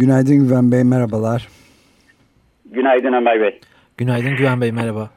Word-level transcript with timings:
Günaydın 0.00 0.36
Güven 0.36 0.72
Bey, 0.72 0.84
merhabalar. 0.84 1.48
Günaydın 2.64 3.12
Ömer 3.12 3.40
Bey. 3.40 3.60
Günaydın 3.96 4.36
Güven 4.36 4.60
Bey, 4.60 4.72
merhaba. 4.72 5.10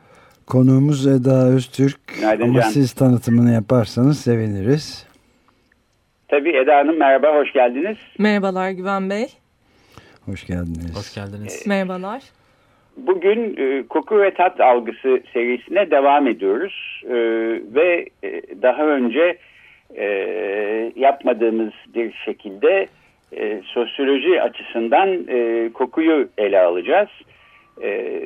Konuğumuz 0.47 1.07
Eda 1.07 1.47
Öztürk 1.47 1.99
Günaydın 2.19 2.43
ama 2.43 2.61
Can. 2.61 2.69
siz 2.69 2.93
tanıtımını 2.93 3.53
yaparsanız 3.53 4.19
seviniriz. 4.19 5.07
Tabii 6.27 6.49
Eda 6.49 6.77
Hanım 6.77 6.97
merhaba, 6.97 7.35
hoş 7.35 7.53
geldiniz. 7.53 7.97
Merhabalar 8.19 8.71
Güven 8.71 9.09
Bey. 9.09 9.27
Hoş 10.25 10.47
geldiniz. 10.47 10.97
Hoş 10.97 11.15
geldiniz. 11.15 11.67
Merhabalar. 11.67 12.23
Bugün 12.97 13.55
e, 13.57 13.87
koku 13.87 14.21
ve 14.21 14.34
tat 14.34 14.62
algısı 14.62 15.23
serisine 15.34 15.91
devam 15.91 16.27
ediyoruz. 16.27 17.01
E, 17.05 17.15
ve 17.75 18.09
e, 18.23 18.41
daha 18.62 18.84
önce 18.85 19.37
e, 19.95 20.05
yapmadığımız 20.95 21.73
bir 21.95 22.13
şekilde 22.25 22.70
e, 22.81 22.87
sosyoloji 23.65 24.41
açısından 24.41 25.27
e, 25.27 25.70
kokuyu 25.73 26.29
ele 26.37 26.59
alacağız. 26.59 27.09
E, 27.81 28.20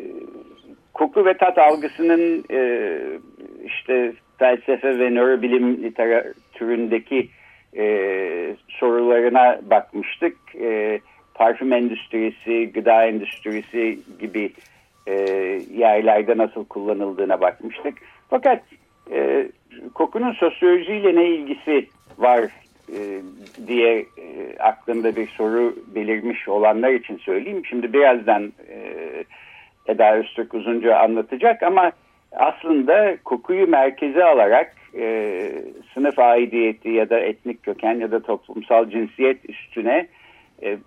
koku 0.93 1.25
ve 1.25 1.37
tat 1.37 1.57
algısının 1.57 2.43
e, 2.51 2.91
işte 3.65 4.13
felsefe 4.37 4.99
ve 4.99 5.09
nörobilim 5.09 5.83
literatüründeki 5.83 7.29
e, 7.77 8.55
sorularına 8.67 9.59
bakmıştık. 9.69 10.37
E, 10.61 10.99
parfüm 11.33 11.73
endüstrisi, 11.73 12.71
gıda 12.73 13.05
endüstrisi 13.05 13.99
gibi 14.19 14.51
e, 15.07 15.13
yerlerde 15.77 16.37
nasıl 16.37 16.65
kullanıldığına 16.65 17.41
bakmıştık. 17.41 17.97
Fakat 18.29 18.63
e, 19.11 19.47
kokunun 19.93 20.31
sosyolojiyle 20.31 21.15
ne 21.15 21.29
ilgisi 21.29 21.87
var 22.17 22.41
e, 22.93 23.21
diye 23.67 23.97
e, 23.97 24.57
aklımda 24.59 25.15
bir 25.15 25.27
soru 25.27 25.75
belirmiş 25.95 26.47
olanlar 26.47 26.89
için 26.89 27.17
söyleyeyim. 27.17 27.65
Şimdi 27.65 27.93
birazdan 27.93 28.53
e, 28.69 28.77
Eda 29.87 30.15
Öztürk 30.15 30.53
uzunca 30.53 30.97
anlatacak 30.97 31.63
ama 31.63 31.91
aslında 32.31 33.17
kokuyu 33.23 33.67
merkeze 33.67 34.23
alarak 34.23 34.75
e, 34.97 35.51
sınıf 35.93 36.19
aidiyeti 36.19 36.89
ya 36.89 37.09
da 37.09 37.19
etnik 37.19 37.63
köken 37.63 37.99
ya 37.99 38.11
da 38.11 38.23
toplumsal 38.23 38.89
cinsiyet 38.89 39.49
üstüne 39.49 40.07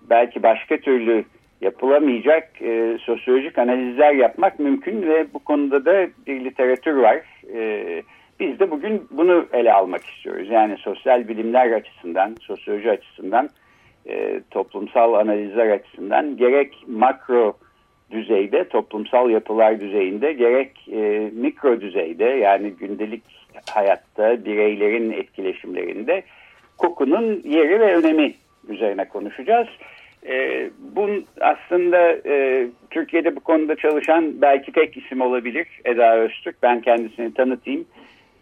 belki 0.09 0.43
başka 0.43 0.77
türlü 0.77 1.25
yapılamayacak 1.61 2.61
e, 2.61 2.97
sosyolojik 3.01 3.57
analizler 3.57 4.13
yapmak 4.13 4.59
mümkün 4.59 5.01
ve 5.01 5.33
bu 5.33 5.39
konuda 5.39 5.85
da 5.85 6.07
bir 6.27 6.45
literatür 6.45 6.95
var. 6.95 7.21
E, 7.53 8.03
biz 8.41 8.59
de 8.59 8.71
bugün 8.71 9.07
bunu 9.11 9.45
ele 9.53 9.73
almak 9.73 10.05
istiyoruz. 10.05 10.49
Yani 10.49 10.77
sosyal 10.77 11.27
bilimler 11.27 11.71
açısından, 11.71 12.35
sosyoloji 12.41 12.91
açısından, 12.91 13.49
e, 14.09 14.41
toplumsal 14.51 15.13
analizler 15.13 15.69
açısından 15.69 16.37
gerek 16.37 16.83
makro 16.87 17.53
düzeyde, 18.11 18.63
toplumsal 18.63 19.29
yapılar 19.29 19.79
düzeyinde 19.79 20.33
gerek 20.33 20.87
e, 20.91 21.29
mikro 21.33 21.81
düzeyde 21.81 22.25
yani 22.25 22.69
gündelik 22.69 23.23
hayatta 23.69 24.45
bireylerin 24.45 25.11
etkileşimlerinde 25.11 26.23
kokunun 26.77 27.41
yeri 27.45 27.79
ve 27.79 27.95
önemi 27.95 28.33
üzerine 28.69 29.07
konuşacağız. 29.07 29.67
E, 30.27 30.69
bu 30.79 31.09
aslında 31.41 32.11
e, 32.25 32.67
Türkiye'de 32.89 33.35
bu 33.35 33.39
konuda 33.39 33.75
çalışan 33.75 34.41
belki 34.41 34.71
tek 34.71 34.97
isim 34.97 35.21
olabilir 35.21 35.67
Eda 35.85 36.17
Öztürk. 36.17 36.55
Ben 36.63 36.81
kendisini 36.81 37.33
tanıtayım. 37.33 37.85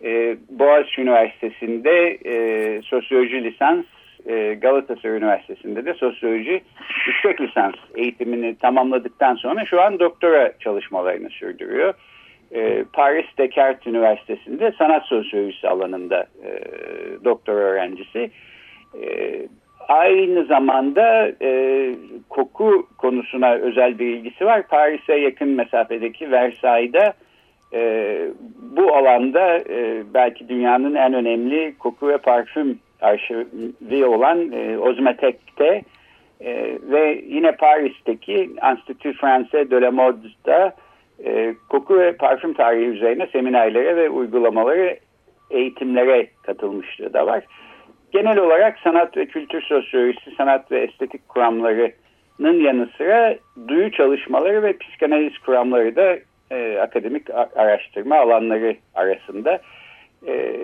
E, 0.04 0.38
Boğaziçi 0.50 1.02
Üniversitesi'nde 1.02 2.18
e, 2.26 2.82
sosyoloji 2.82 3.44
lisans, 3.44 3.86
e, 4.26 4.54
Galatasaray 4.54 5.18
Üniversitesi'nde 5.18 5.86
de 5.86 5.94
sosyoloji 5.94 6.62
yüksek 7.08 7.42
lisans 7.42 7.76
eğitimini 7.96 8.56
tamamladıktan 8.56 9.36
sonra 9.36 9.66
şu 9.66 9.82
an 9.82 10.00
doktora 10.00 10.54
çalışmalarını 10.60 11.30
sürdürüyor. 11.30 11.94
E, 12.52 12.84
Paris 12.94 13.26
Descartes 13.38 13.88
Üniversitesi'nde 13.88 14.74
sanat 14.78 15.06
sosyolojisi 15.06 15.68
alanında 15.70 16.26
e, 16.44 16.52
doktora 17.26 17.60
öğrencisi. 17.60 18.31
E, 19.04 19.42
aynı 19.88 20.46
zamanda 20.46 21.31
e, 21.42 21.92
koku 22.30 22.88
konusuna 22.98 23.54
özel 23.54 24.00
bir 24.00 24.08
ilgisi 24.08 24.46
var. 24.46 24.68
Paris'e 24.68 25.16
yakın 25.16 25.50
mesafedeki 25.50 26.31
Versailles'da 26.31 27.14
e, 27.74 28.22
bu 28.75 28.96
alanda 28.96 29.57
e, 29.57 30.03
belki 30.13 30.50
dünyanın 30.50 30.96
en 30.96 31.13
önemli 31.13 31.75
koku 31.80 32.07
ve 32.07 32.18
parfüm 32.18 32.80
arşivi 33.02 34.06
olan 34.06 34.52
e, 34.52 34.78
Ozmetek'te 34.78 35.84
e, 36.41 36.78
ve 36.81 37.24
yine 37.28 37.52
Paris'teki 37.52 38.50
Institut 38.72 39.16
Français 39.16 39.72
de 39.72 39.81
la 39.81 39.91
Mode'da 39.91 40.75
e, 41.25 41.56
koku 41.69 42.00
ve 42.00 42.16
parfüm 42.16 42.53
tarihi 42.53 42.85
üzerine 42.85 43.28
seminerlere 43.28 43.96
ve 43.96 44.09
uygulamaları 44.09 45.00
eğitimlere 45.50 46.28
katılmışlığı 46.44 47.13
da 47.13 47.28
var. 47.28 47.44
Genel 48.12 48.38
olarak 48.38 48.80
sanat 48.80 49.18
ve 49.18 49.25
kültür 49.25 49.62
sosyolojisi, 49.62 50.31
sanat 50.38 50.72
ve 50.72 50.80
estetik 50.80 51.30
kuramlarının 51.30 52.62
yanı 52.62 52.90
sıra 52.97 53.36
duyu 53.68 53.91
çalışmaları 53.91 54.63
ve 54.63 54.78
psikanaliz 54.78 55.38
kuramları 55.38 55.96
da 55.96 56.18
e, 56.52 56.78
akademik 56.78 57.30
araştırma 57.56 58.16
alanları 58.16 58.76
arasında. 58.96 59.62
E, 60.28 60.56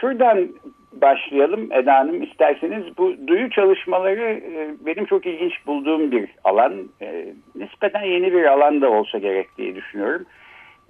şuradan 0.00 0.48
başlayalım 0.92 1.72
Eda 1.72 1.94
Hanım 1.94 2.22
isterseniz. 2.22 2.98
Bu 2.98 3.14
duyu 3.26 3.50
çalışmaları 3.50 4.22
e, 4.22 4.86
benim 4.86 5.04
çok 5.04 5.26
ilginç 5.26 5.66
bulduğum 5.66 6.12
bir 6.12 6.28
alan. 6.44 6.88
E, 7.02 7.26
nispeten 7.54 8.04
yeni 8.04 8.32
bir 8.32 8.44
alan 8.44 8.80
da 8.80 8.90
olsa 8.90 9.18
gerek 9.18 9.46
diye 9.58 9.74
düşünüyorum. 9.74 10.26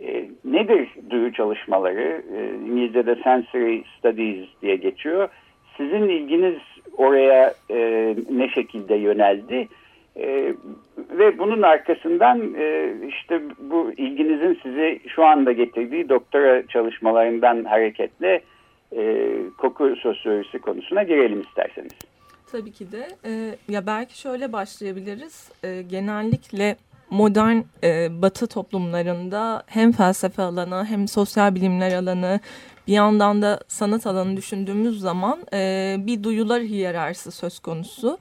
E, 0.01 0.25
nedir 0.45 0.89
duyu 1.11 1.33
çalışmaları? 1.33 2.23
E, 2.37 2.55
İngilizce'de 2.71 3.17
sensory 3.17 3.83
studies 3.99 4.47
diye 4.63 4.77
geçiyor. 4.77 5.29
Sizin 5.77 6.09
ilginiz 6.09 6.59
oraya 6.97 7.55
e, 7.71 8.15
ne 8.31 8.49
şekilde 8.49 8.95
yöneldi? 8.95 9.69
Ve 11.19 11.39
bunun 11.39 11.63
arkasından 11.63 12.55
e, 12.55 12.95
işte 13.09 13.43
bu 13.59 13.93
ilginizin 13.97 14.61
sizi 14.63 15.01
şu 15.09 15.25
anda 15.25 15.53
getirdiği 15.53 16.09
doktora 16.09 16.67
çalışmalarından 16.67 17.65
hareketle 17.65 18.41
e, 18.97 19.33
koku 19.59 19.97
sosyolojisi 19.97 20.59
konusuna 20.59 21.03
girelim 21.03 21.41
isterseniz. 21.41 21.93
Tabii 22.53 22.73
ki 22.73 22.93
de. 22.93 23.09
E, 23.25 23.31
ya 23.69 23.87
belki 23.87 24.19
şöyle 24.19 24.53
başlayabiliriz. 24.53 25.53
E, 25.65 25.83
genellikle 25.83 26.77
modern 27.11 27.57
e, 27.85 28.23
batı 28.23 28.47
toplumlarında 28.47 29.63
hem 29.67 29.93
felsefe 29.93 30.43
alanı 30.43 30.85
hem 30.85 31.09
sosyal 31.09 31.55
bilimler 31.55 31.93
alanı 31.93 32.41
bir 32.89 32.93
yandan 32.93 33.43
da 33.43 33.61
sanat 33.69 34.07
alanı 34.07 34.37
düşündüğümüz 34.37 35.01
zaman 35.01 35.39
e, 35.53 35.97
bir 35.99 36.23
duyular 36.23 36.63
hiyerarşisi 36.63 37.31
söz 37.31 37.59
konusu. 37.59 38.19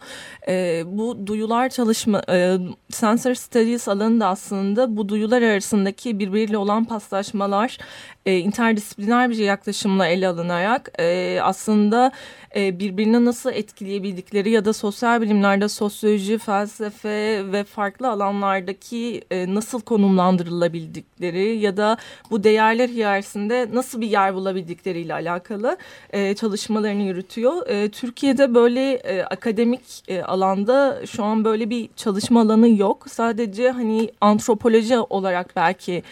E, 0.47 0.83
bu 0.85 1.27
duyular 1.27 1.69
çalışma, 1.69 2.21
e, 2.29 2.57
sensor 2.89 3.33
studies 3.33 3.87
alanında 3.87 4.27
aslında 4.27 4.97
bu 4.97 5.09
duyular 5.09 5.41
arasındaki 5.41 6.19
birbiriyle 6.19 6.57
olan 6.57 6.85
paslaşmalar 6.85 7.77
e, 8.25 8.37
interdisipliner 8.37 9.29
bir 9.29 9.37
yaklaşımla 9.37 10.07
ele 10.07 10.27
alınarak 10.27 10.91
e, 10.99 11.39
aslında 11.41 12.11
e, 12.55 12.79
birbirine 12.79 13.25
nasıl 13.25 13.51
etkileyebildikleri 13.51 14.49
ya 14.49 14.65
da 14.65 14.73
sosyal 14.73 15.21
bilimlerde 15.21 15.69
sosyoloji, 15.69 16.37
felsefe 16.37 17.51
ve 17.51 17.63
farklı 17.63 18.09
alanlardaki 18.09 19.21
e, 19.31 19.53
nasıl 19.55 19.81
konumlandırılabildikleri 19.81 21.57
ya 21.57 21.77
da 21.77 21.97
bu 22.31 22.43
değerler 22.43 22.89
hiyerarşisinde 22.89 23.67
nasıl 23.73 24.01
bir 24.01 24.07
yer 24.07 24.33
bulabildikleriyle 24.57 25.13
alakalı 25.13 25.77
e, 26.13 26.35
çalışmalarını 26.35 27.03
yürütüyor. 27.03 27.67
E, 27.67 27.89
Türkiye'de 27.89 28.55
böyle 28.55 28.93
e, 28.93 29.23
akademik 29.23 29.81
e, 30.07 30.21
alanda 30.21 31.05
şu 31.05 31.23
an 31.23 31.45
böyle 31.45 31.69
bir 31.69 31.89
çalışma 31.95 32.41
alanı 32.41 32.69
yok. 32.69 33.05
Sadece 33.09 33.71
hani 33.71 34.09
antropoloji 34.21 34.99
olarak 34.99 35.55
belki 35.55 36.03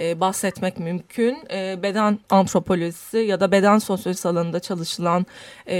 e, 0.00 0.20
bahsetmek 0.20 0.78
mümkün. 0.78 1.38
E, 1.50 1.82
beden 1.82 2.18
antropolojisi 2.30 3.18
ya 3.18 3.40
da 3.40 3.52
beden 3.52 3.78
sosyolojisi 3.78 4.28
alanında 4.28 4.60
çalışılan 4.60 5.26
e, 5.68 5.76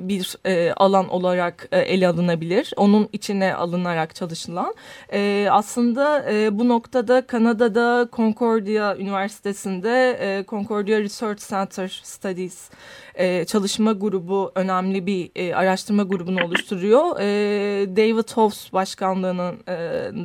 bir 0.00 0.36
e, 0.44 0.72
alan 0.72 1.08
olarak 1.08 1.68
e, 1.72 1.78
ele 1.78 2.08
alınabilir. 2.08 2.72
Onun 2.76 3.08
içine 3.12 3.54
alınarak 3.54 4.14
çalışılan. 4.14 4.74
E, 5.12 5.48
aslında 5.50 6.32
e, 6.32 6.58
bu 6.58 6.68
noktada 6.68 7.26
Kanada'da 7.26 8.08
Concordia 8.12 8.96
Üniversitesi'nde 8.96 10.18
e, 10.20 10.44
Concordia 10.44 11.00
Research 11.00 11.48
Center 11.48 12.00
Studies 12.04 12.70
e, 13.14 13.44
çalışma 13.44 13.92
grubu 13.92 14.52
önemli 14.54 15.06
bir 15.06 15.30
e, 15.34 15.54
araştırma 15.54 16.02
grubunu 16.02 16.44
oluşturuyor. 16.44 17.20
E, 17.20 17.96
David 17.96 18.36
Hoffs 18.36 18.72
başkanlığının 18.72 19.54
e, 19.68 19.76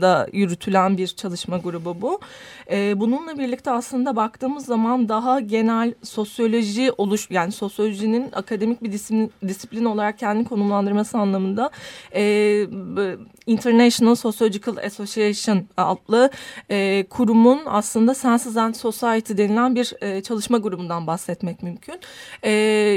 da 0.01 0.27
yürütülen 0.33 0.97
bir 0.97 1.07
çalışma 1.07 1.57
grubu 1.57 2.01
bu. 2.01 2.19
E, 2.71 2.99
bununla 3.17 3.37
birlikte 3.37 3.71
aslında 3.71 4.15
baktığımız 4.15 4.65
zaman 4.65 5.09
daha 5.09 5.39
genel 5.39 5.93
sosyoloji 6.03 6.91
oluş 6.97 7.27
yani 7.31 7.51
sosyolojinin 7.51 8.31
akademik 8.33 8.83
bir 8.83 8.91
disiplin, 8.91 9.31
disiplin 9.47 9.85
olarak 9.85 10.19
kendini 10.19 10.47
konumlandırması 10.47 11.17
anlamında 11.17 11.69
e, 12.15 12.21
International 13.47 14.15
Sociological 14.15 14.77
Association 14.77 15.65
adlı 15.77 16.29
e, 16.69 17.05
kurumun 17.09 17.61
aslında 17.65 18.13
Senses 18.13 18.57
and 18.57 18.73
Society 18.75 19.37
denilen 19.37 19.75
bir 19.75 19.93
e, 20.01 20.23
çalışma 20.23 20.57
grubundan 20.57 21.07
bahsetmek 21.07 21.63
mümkün. 21.63 21.99
E, 22.43 22.51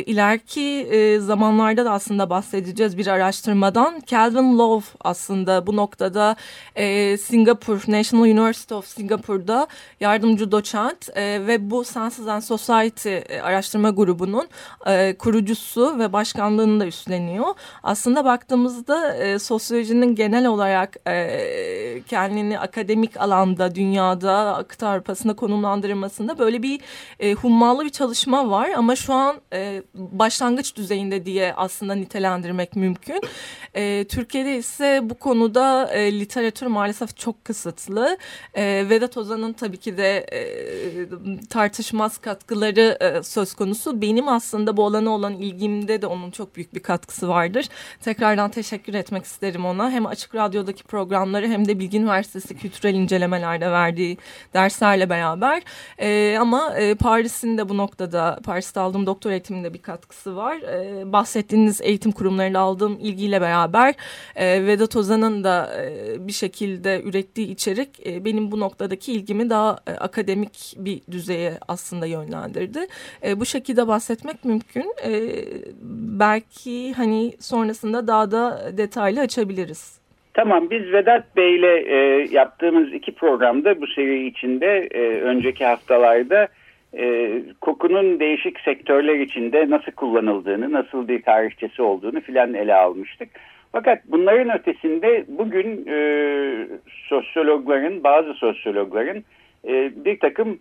ileriki 0.07 0.61
e, 0.61 1.19
zamanlarda 1.19 1.85
da 1.85 1.93
aslında 1.93 2.31
bahsedeceğiz 2.31 2.99
bir 2.99 3.07
araştırmadan. 3.07 4.03
Calvin 4.07 4.59
Love 4.59 4.85
aslında 5.01 5.67
bu 5.67 5.77
noktada 5.77 6.37
e, 6.77 7.17
Singapur, 7.17 7.83
National 7.89 8.25
University 8.25 8.75
of 8.75 8.87
Singapore'da 8.87 9.67
yardımcı 10.01 10.53
doçent 10.53 11.09
e, 11.15 11.47
ve 11.47 11.71
bu 11.71 11.85
Senses 11.85 12.27
and 12.27 12.43
Society 12.43 13.17
e, 13.17 13.43
araştırma 13.43 13.91
grubunun 13.91 14.49
e, 14.87 15.17
kurucusu 15.19 15.99
ve 15.99 16.13
başkanlığını 16.13 16.81
da 16.81 16.87
üstleniyor. 16.87 17.55
Aslında 17.83 18.25
baktığımızda 18.25 19.17
e, 19.17 19.39
sosyolojinin 19.39 20.15
genel 20.15 20.40
olarak 20.45 20.97
e, 21.09 22.03
kendini 22.09 22.59
akademik 22.59 23.17
alanda, 23.17 23.75
dünyada, 23.75 24.65
kıta 24.69 24.89
Avrupa'sında 24.89 25.35
konumlandırılmasında 25.37 26.39
böyle 26.39 26.63
bir 26.63 26.81
e, 27.21 27.33
hummalı 27.35 27.85
bir 27.85 27.91
çalışma 27.91 28.51
var 28.51 28.71
ama 28.77 28.97
şu 28.97 29.15
an 29.15 29.37
e, 29.53 29.83
başlangıç 29.95 30.77
düzeyinde 30.77 31.27
diye 31.27 31.55
aslında 31.55 31.95
nitelendirmek 31.95 32.77
mümkün. 32.77 33.21
E, 33.75 34.05
Türkiye'de 34.09 34.57
ise 34.57 35.01
bu 35.03 35.15
konuda 35.15 35.91
e, 35.93 36.21
literatür 36.21 36.67
maalesef 36.67 37.17
çok 37.17 37.45
kısıtlı. 37.45 38.19
E, 38.55 38.87
Vedat 38.91 39.17
Ozan'ın 39.17 39.53
tabii 39.53 39.77
ki 39.77 39.97
de 39.97 40.27
e, 40.33 40.41
tartışmaz 41.51 42.19
katkıları 42.19 42.99
e, 43.01 43.23
söz 43.23 43.55
konusu. 43.55 44.03
Benim 44.03 44.29
aslında 44.29 44.77
bu 44.77 44.87
alana 44.87 45.11
olan 45.11 45.35
ilgimde 45.35 46.03
de 46.03 46.07
onun 46.07 46.31
çok 46.31 46.57
büyük 46.57 46.75
bir 46.75 46.81
katkısı 46.81 47.29
vardır. 47.29 47.67
Tekrardan 48.01 48.51
teşekkür 48.51 48.95
etmek 48.95 49.25
isterim 49.25 49.67
ona. 49.67 49.91
Hem 49.91 50.07
Açık 50.07 50.30
Radyo'daki 50.35 50.85
programları 50.85 51.49
hem 51.49 51.69
de 51.69 51.79
Bilgi 51.79 51.99
Üniversitesi 51.99 52.57
kültürel 52.57 52.95
incelemelerde 52.95 53.71
verdiği 53.71 54.19
derslerle 54.55 55.11
beraber. 55.11 55.63
E, 55.99 56.37
ama 56.41 56.75
e, 56.75 56.95
Paris'in 56.95 57.59
de 57.59 57.69
bu 57.69 57.77
noktada, 57.77 58.39
Paris'te 58.45 58.81
aldığım 58.81 59.07
doktor 59.07 59.31
eğitiminde 59.31 59.75
bir 59.75 59.83
katkısı 59.83 60.37
var. 60.37 60.57
E, 60.57 61.13
bahsettiğiniz 61.13 61.81
eğitim 61.81 62.13
kurumlarıyla 62.13 62.61
aldığım 62.61 62.99
ilgiyle 63.01 63.41
beraber 63.41 63.95
e, 64.37 64.67
Vedat 64.67 64.97
Ozan'ın 64.97 65.45
da 65.45 65.83
e, 65.83 66.27
bir 66.27 66.33
şekilde 66.33 67.03
ürettiği 67.03 67.49
içerik 67.49 68.07
e, 68.07 68.25
benim 68.25 68.51
bu 68.51 68.61
noktadaki 68.61 69.13
ilgimi 69.13 69.51
daha 69.51 69.79
e, 69.87 69.93
akademik 69.93 70.75
bir 70.77 71.01
düzeye 71.11 71.59
aslında 71.69 72.07
yönlendirdi. 72.07 72.87
E, 73.25 73.41
bu 73.41 73.47
şekilde 73.47 73.89
bahsetmek 73.89 74.45
mümkün. 74.45 74.95
E, 75.05 75.45
belki 76.19 76.93
hani 76.93 77.37
sonrasında 77.41 78.07
daha 78.07 78.31
da 78.31 78.73
detaylı 78.77 79.21
açabiliriz. 79.21 80.01
Tamam 80.35 80.71
biz 80.71 80.93
Vedat 80.93 81.37
Bey 81.37 81.57
ile 81.57 81.79
e, 81.79 82.27
yaptığımız 82.31 82.93
iki 82.93 83.15
programda 83.15 83.81
bu 83.81 83.87
seri 83.87 84.27
içinde 84.27 84.89
e, 84.91 85.21
önceki 85.21 85.65
haftalarda 85.65 86.49
e, 86.99 87.33
kokunun 87.61 88.21
değişik 88.21 88.61
sektörler 88.61 89.15
içinde 89.15 89.71
nasıl 89.71 89.93
kullanıldığını, 89.93 90.73
nasıl 90.73 91.09
bir 91.09 91.23
tarihçesi 91.23 91.83
olduğunu 91.83 92.21
filan 92.21 92.55
ele 92.55 92.75
almıştık. 92.75 93.29
Fakat 93.73 94.03
bunların 94.07 94.59
ötesinde 94.59 95.25
bugün 95.29 95.87
e, 95.89 95.99
sosyologların, 97.09 98.05
bazı 98.05 98.35
sosyologların 98.35 99.25
e, 99.69 99.93
bir 100.05 100.21
takım 100.21 100.59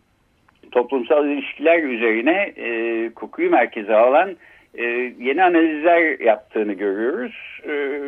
toplumsal 0.72 1.27
ilişkiler 1.27 1.83
üzerine 1.83 2.54
e, 2.57 3.10
kokuyu 3.15 3.51
merkeze 3.51 3.95
alan 3.95 4.36
e, 4.77 4.83
yeni 5.19 5.44
analizler 5.44 6.19
yaptığını 6.19 6.74
görüyoruz. 6.74 7.62
E, 7.68 8.01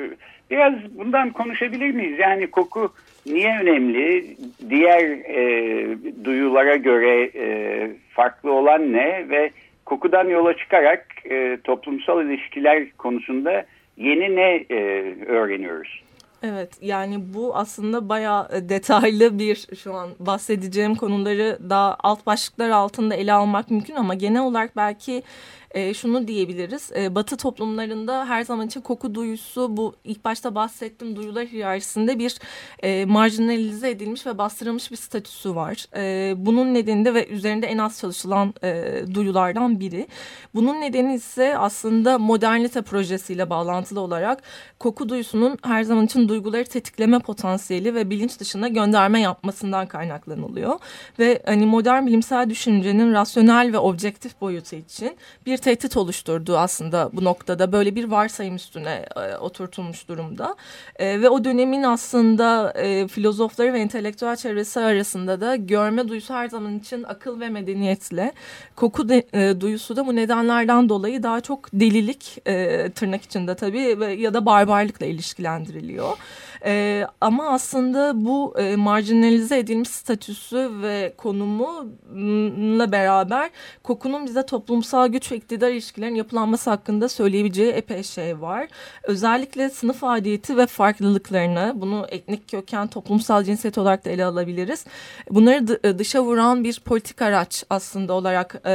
biraz 0.52 0.74
bundan 0.98 1.30
konuşabilir 1.30 1.92
miyiz? 1.92 2.20
Yani 2.20 2.48
koku 2.48 2.94
niye 3.26 3.60
önemli? 3.62 4.38
Diğer 4.70 5.04
e, 5.10 5.98
duyulara 6.24 6.76
göre 6.76 7.32
e, 7.36 7.88
farklı 8.10 8.52
olan 8.52 8.94
ne? 8.94 9.30
Ve 9.30 9.52
kokudan 9.86 10.30
yola 10.30 10.58
çıkarak 10.58 11.06
e, 11.30 11.58
toplumsal 11.64 12.26
ilişkiler 12.26 12.92
konusunda 12.92 13.66
yeni 13.98 14.36
ne 14.36 14.66
e, 14.70 14.78
öğreniyoruz? 15.26 16.02
Evet 16.44 16.78
yani 16.82 17.34
bu 17.34 17.56
aslında 17.56 18.10
bayağı 18.10 18.48
e, 18.54 18.70
detaylı 18.70 19.40
bir 19.40 19.68
şu 19.84 19.94
an 19.94 20.10
bahsedeceğim 20.20 20.96
konuları 20.96 21.58
daha 21.70 21.98
alt 22.04 22.26
başlıklar 22.26 22.70
altında 22.70 23.16
ele 23.16 23.34
almak 23.34 23.72
mümkün 23.72 23.96
ama 23.96 24.14
genel 24.14 24.42
olarak 24.42 24.76
belki 24.76 25.24
e, 25.74 25.94
şunu 25.94 26.28
diyebiliriz. 26.28 26.92
E, 26.96 27.16
batı 27.16 27.38
toplumlarında 27.38 28.26
her 28.26 28.44
zaman 28.44 28.68
için 28.68 28.82
koku 28.82 29.16
duyusu 29.16 29.78
bu 29.78 29.96
ilk 30.04 30.26
başta 30.26 30.56
bahsettiğim 30.56 31.16
duyular 31.16 31.46
hiyerarşisinde 31.46 32.20
bir 32.20 32.40
e, 32.84 33.06
marjinalize 33.06 33.90
edilmiş 33.90 34.26
ve 34.26 34.38
bastırılmış 34.38 34.92
bir 34.92 34.96
statüsü 34.96 35.56
var. 35.56 35.86
E, 35.96 36.34
bunun 36.38 36.74
nedeni 36.74 37.06
de 37.06 37.14
ve 37.14 37.28
üzerinde 37.28 37.68
en 37.68 37.78
az 37.78 38.00
çalışılan 38.00 38.54
e, 38.64 39.02
duyulardan 39.14 39.80
biri. 39.80 40.08
Bunun 40.56 40.82
nedeni 40.82 41.14
ise 41.16 41.58
aslında 41.58 42.18
modernite 42.20 42.82
projesiyle 42.82 43.50
bağlantılı 43.50 44.00
olarak 44.00 44.44
koku 44.80 45.10
duyusunun 45.10 45.58
her 45.64 45.84
zaman 45.84 46.06
için 46.06 46.30
duyguları 46.30 46.66
tetikleme 46.66 47.20
potansiyeli 47.20 47.96
ve 47.96 48.10
bilinç 48.10 48.40
dışına 48.40 48.68
gönderme 48.68 49.22
yapmasından 49.22 49.88
kaynaklanılıyor. 49.88 50.80
Ve 51.20 51.42
hani 51.46 51.66
modern 51.66 52.08
bilimsel 52.08 52.50
düşüncenin 52.50 53.14
rasyonel 53.14 53.74
ve 53.74 53.78
objektif 53.78 54.42
boyutu 54.42 54.76
için 54.76 55.18
bir 55.46 55.58
tehdit 55.62 55.98
oluşturduğu 55.98 56.58
aslında 56.58 57.10
bu 57.14 57.24
noktada 57.24 57.72
böyle 57.72 57.96
bir 57.96 58.04
varsayım 58.04 58.56
üstüne 58.56 59.06
e, 59.16 59.36
oturtulmuş 59.36 60.08
durumda. 60.08 60.56
E, 60.96 61.22
ve 61.22 61.30
o 61.30 61.44
dönemin 61.44 61.84
aslında 61.84 62.72
e, 62.72 63.08
filozofları 63.08 63.74
ve 63.74 63.80
entelektüel 63.80 64.36
çevresi 64.36 64.80
arasında 64.80 65.42
da 65.42 65.56
görme 65.56 66.08
duyusu 66.08 66.34
her 66.34 66.50
zaman 66.50 66.80
için 66.80 67.04
akıl 67.04 67.40
ve 67.40 67.50
medeniyetle 67.50 68.34
koku 68.76 69.10
de, 69.10 69.28
e, 69.34 69.62
duyusu 69.62 69.96
da 69.96 70.08
bu 70.08 70.16
nedenlerden 70.16 70.90
dolayı 70.90 71.24
daha 71.24 71.42
çok 71.42 71.74
delilik 71.74 72.38
e, 72.48 72.90
tırnak 72.90 73.22
içinde 73.22 73.56
tabii 73.56 74.00
ve, 74.00 74.14
ya 74.14 74.34
da 74.34 74.46
barbarlıkla 74.46 75.06
ilişkilendiriliyor. 75.06 76.18
E, 76.66 77.06
ama 77.22 77.50
aslında 77.50 78.26
bu 78.26 78.54
e, 78.60 78.76
marjinalize 78.76 79.60
edilmiş 79.60 79.90
statüsü 79.90 80.70
ve 80.82 81.14
konumuyla 81.18 82.92
beraber 82.92 83.50
kokunun 83.84 84.26
bize 84.26 84.46
toplumsal 84.46 85.08
güç 85.08 85.32
ve 85.32 85.36
iktidar 85.52 85.72
ilişkilerin 85.72 86.16
yapılanması 86.16 86.70
hakkında 86.70 87.10
söyleyebileceği 87.10 87.72
epey 87.72 88.04
şey 88.04 88.42
var. 88.42 88.68
Özellikle 89.04 89.70
sınıf 89.70 90.04
adiyeti 90.04 90.58
ve 90.58 90.66
farklılıklarını 90.66 91.74
bunu 91.76 92.08
etnik 92.10 92.50
köken 92.52 92.88
toplumsal 92.88 93.44
cinsiyet 93.44 93.78
olarak 93.78 94.06
da 94.06 94.10
ele 94.10 94.26
alabiliriz. 94.26 94.86
Bunları 95.30 95.80
e, 95.84 96.00
dışa 96.00 96.24
vuran 96.24 96.64
bir 96.64 96.80
politik 96.80 97.22
araç 97.22 97.64
aslında 97.70 98.14
olarak 98.14 98.62
e, 98.66 98.72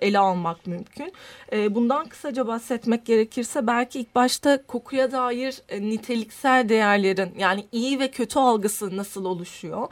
ele 0.00 0.18
almak 0.18 0.66
mümkün. 0.66 1.12
E, 1.52 1.74
bundan 1.74 2.06
kısaca 2.06 2.46
bahsetmek 2.46 3.06
gerekirse 3.06 3.66
belki 3.66 4.00
ilk 4.00 4.14
başta 4.14 4.62
kokuya 4.66 5.12
dair 5.12 5.62
e, 5.68 5.82
niteliksel 5.82 6.68
değerlerin 6.68 7.34
yani 7.38 7.66
iyi 7.72 8.00
ve 8.00 8.10
kötü 8.10 8.38
algısı 8.38 8.96
nasıl 8.96 9.24
oluşuyor? 9.24 9.88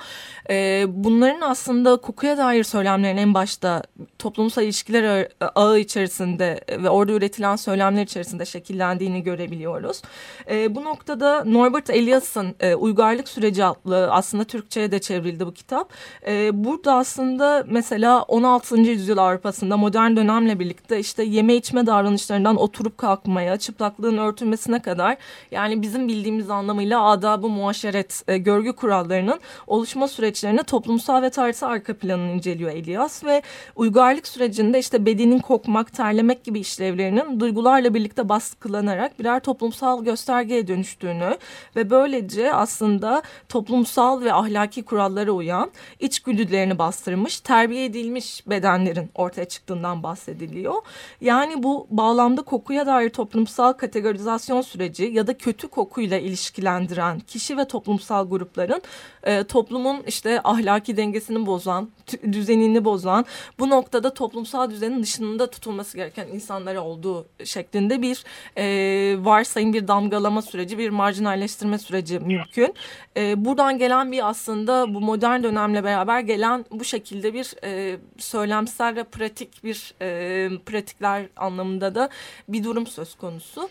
E, 0.50 0.84
bunların 0.88 1.40
aslında 1.40 1.96
kokuya 1.96 2.38
dair 2.38 2.64
söylemlerin 2.64 3.16
en 3.16 3.34
başta 3.34 3.82
toplumsal 4.18 4.64
ilişkiler 4.64 5.28
ağı 5.54 5.78
içerisinde 5.78 6.00
içerisinde 6.00 6.60
ve 6.82 6.90
orada 6.90 7.12
üretilen 7.12 7.56
söylemler 7.56 8.02
içerisinde 8.02 8.44
şekillendiğini 8.44 9.22
görebiliyoruz. 9.22 10.02
E, 10.50 10.74
bu 10.74 10.84
noktada 10.84 11.44
Norbert 11.44 11.90
Elias'ın 11.90 12.54
e, 12.60 12.74
Uygarlık 12.74 13.28
Süreci 13.28 13.64
adlı 13.64 14.10
aslında 14.12 14.44
Türkçe'ye 14.44 14.90
de 14.90 14.98
çevrildi 14.98 15.46
bu 15.46 15.52
kitap. 15.52 15.92
E, 16.26 16.50
burada 16.64 16.94
aslında 16.94 17.64
mesela 17.66 18.22
16. 18.22 18.80
yüzyıl 18.80 19.18
Avrupa'sında 19.18 19.76
modern 19.76 20.16
dönemle 20.16 20.58
birlikte 20.58 20.98
işte 20.98 21.24
yeme 21.50 21.58
içme 21.58 21.86
davranışlarından 21.86 22.56
oturup 22.56 22.98
kalkmaya, 22.98 23.56
çıplaklığın 23.56 24.18
örtülmesine 24.18 24.82
kadar 24.82 25.16
yani 25.50 25.82
bizim 25.82 26.08
bildiğimiz 26.08 26.50
anlamıyla 26.50 27.04
adabı 27.04 27.48
muaşeret, 27.48 28.22
e, 28.28 28.38
görgü 28.38 28.72
kurallarının 28.72 29.40
oluşma 29.66 30.08
süreçlerini 30.08 30.62
toplumsal 30.62 31.22
ve 31.22 31.30
tarihsel 31.30 31.68
arka 31.68 31.94
planını 31.94 32.32
inceliyor 32.32 32.70
Elias 32.70 33.24
ve 33.24 33.42
uygarlık 33.76 34.28
sürecinde 34.28 34.78
işte 34.78 35.06
bedenin 35.06 35.38
kokmak, 35.38 35.92
terlemek 35.92 36.44
gibi 36.44 36.60
işlevlerinin 36.60 37.40
duygularla 37.40 37.94
birlikte 37.94 38.28
baskılanarak 38.28 39.18
birer 39.18 39.40
toplumsal 39.40 40.04
göstergeye 40.04 40.68
dönüştüğünü 40.68 41.36
ve 41.76 41.90
böylece 41.90 42.52
aslında 42.52 43.22
toplumsal 43.48 44.22
ve 44.22 44.32
ahlaki 44.32 44.82
kurallara 44.82 45.30
uyan 45.30 45.70
içgüdülerini 46.00 46.78
bastırmış, 46.78 47.40
terbiye 47.40 47.84
edilmiş 47.84 48.46
bedenlerin 48.46 49.10
ortaya 49.14 49.44
çıktığından 49.44 50.02
bahsediliyor. 50.02 50.74
Yani 51.20 51.39
bu 51.62 51.86
bağlamda 51.90 52.42
kokuya 52.42 52.86
dair 52.86 53.10
toplumsal 53.10 53.72
kategorizasyon 53.72 54.62
süreci 54.62 55.04
ya 55.04 55.26
da 55.26 55.38
kötü 55.38 55.68
kokuyla 55.68 56.18
ilişkilendiren 56.18 57.20
kişi 57.20 57.56
ve 57.56 57.64
toplumsal 57.64 58.30
grupların 58.30 58.82
e, 59.22 59.44
toplumun 59.44 60.02
işte 60.06 60.40
ahlaki 60.44 60.96
dengesini 60.96 61.46
bozan, 61.46 61.90
düzenini 62.32 62.84
bozan, 62.84 63.24
bu 63.58 63.70
noktada 63.70 64.14
toplumsal 64.14 64.70
düzenin 64.70 65.02
dışında 65.02 65.50
tutulması 65.50 65.96
gereken 65.96 66.28
insanlar 66.28 66.76
olduğu 66.76 67.26
şeklinde 67.44 68.02
bir 68.02 68.24
e, 68.56 69.24
varsayım, 69.24 69.72
bir 69.72 69.88
damgalama 69.88 70.42
süreci, 70.42 70.78
bir 70.78 70.90
marjinalleştirme 70.90 71.78
süreci 71.78 72.18
mümkün. 72.18 72.74
E, 73.16 73.44
buradan 73.44 73.78
gelen 73.78 74.12
bir 74.12 74.28
aslında 74.28 74.94
bu 74.94 75.00
modern 75.00 75.42
dönemle 75.42 75.84
beraber 75.84 76.20
gelen 76.20 76.64
bu 76.70 76.84
şekilde 76.84 77.34
bir 77.34 77.54
e, 77.64 77.98
söylemsel 78.18 78.96
ve 78.96 79.04
pratik 79.04 79.64
bir 79.64 79.94
e, 80.00 80.48
pratikler 80.66 81.26
anlamında 81.36 81.94
da 81.94 82.08
bir 82.48 82.64
durum 82.64 82.86
söz 82.86 83.14
konusu. 83.14 83.68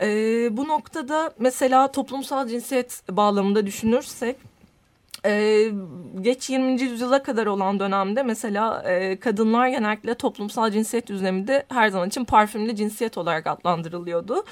E, 0.00 0.06
bu 0.56 0.68
noktada 0.68 1.32
mesela 1.38 1.92
toplumsal 1.92 2.48
cinsiyet 2.48 3.02
bağlamında 3.10 3.66
düşünürsek 3.66 4.36
ee, 5.26 5.70
geç 6.20 6.50
20. 6.50 6.82
yüzyıla 6.82 7.22
kadar 7.22 7.46
olan 7.46 7.80
dönemde 7.80 8.22
mesela 8.22 8.82
e, 8.82 9.20
kadınlar 9.20 9.68
genellikle 9.68 10.14
toplumsal 10.14 10.70
cinsiyet 10.70 11.06
düzleminde 11.08 11.66
her 11.68 11.88
zaman 11.88 12.08
için 12.08 12.24
parfümlü 12.24 12.76
cinsiyet 12.76 13.18
olarak 13.18 13.46
adlandırılıyordu. 13.46 14.44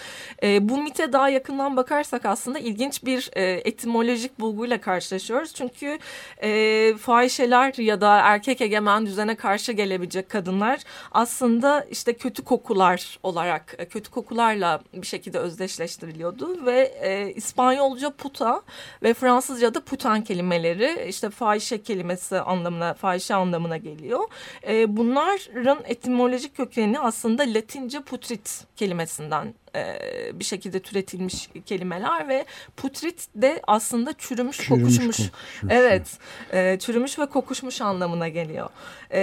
E, 0.43 0.69
bu 0.69 0.83
mite 0.83 1.13
daha 1.13 1.29
yakından 1.29 1.77
bakarsak 1.77 2.25
aslında 2.25 2.59
ilginç 2.59 3.05
bir 3.05 3.31
e, 3.33 3.43
etimolojik 3.43 4.41
bulguyla 4.41 4.81
karşılaşıyoruz. 4.81 5.55
Çünkü 5.55 5.99
e, 6.43 6.95
fahişeler 6.97 7.75
ya 7.79 8.01
da 8.01 8.19
erkek 8.19 8.61
egemen 8.61 9.07
düzene 9.07 9.35
karşı 9.35 9.73
gelebilecek 9.73 10.29
kadınlar 10.29 10.81
aslında 11.13 11.87
işte 11.91 12.13
kötü 12.13 12.45
kokular 12.45 13.19
olarak 13.23 13.75
e, 13.79 13.85
kötü 13.85 14.11
kokularla 14.11 14.81
bir 14.95 15.07
şekilde 15.07 15.39
özdeşleştiriliyordu 15.39 16.67
ve 16.67 16.81
e, 17.01 17.33
İspanyolca 17.35 18.11
puta 18.11 18.63
ve 19.03 19.15
Fransızca'da 19.15 19.81
putan 19.81 20.23
kelime 20.23 20.48
kelimeleri 20.49 21.09
işte 21.09 21.31
fahişe 21.31 21.83
kelimesi 21.83 22.41
anlamına, 22.41 22.95
fahişe 22.95 23.35
anlamına 23.35 23.77
geliyor. 23.77 24.21
E, 24.69 24.97
bunların 24.97 25.79
etimolojik 25.85 26.57
kökeni 26.57 27.01
aslında 27.01 27.43
Latince 27.43 28.01
putrit 28.01 28.65
kelimesinden 28.77 29.55
e, 29.77 29.99
bir 30.35 30.45
şekilde 30.45 30.81
türetilmiş 30.81 31.49
kelimeler 31.67 32.29
ve 32.29 32.45
putrit 32.77 33.29
de 33.35 33.61
aslında 33.67 34.13
çürümüş, 34.13 34.57
çürümüş 34.57 34.69
kokuşmuş. 34.69 35.17
kokuşmuş. 35.17 35.73
Evet, 35.73 36.19
e, 36.53 36.79
çürümüş 36.79 37.19
ve 37.19 37.27
kokuşmuş 37.27 37.81
anlamına 37.81 38.29
geliyor. 38.29 38.71
E, 39.11 39.21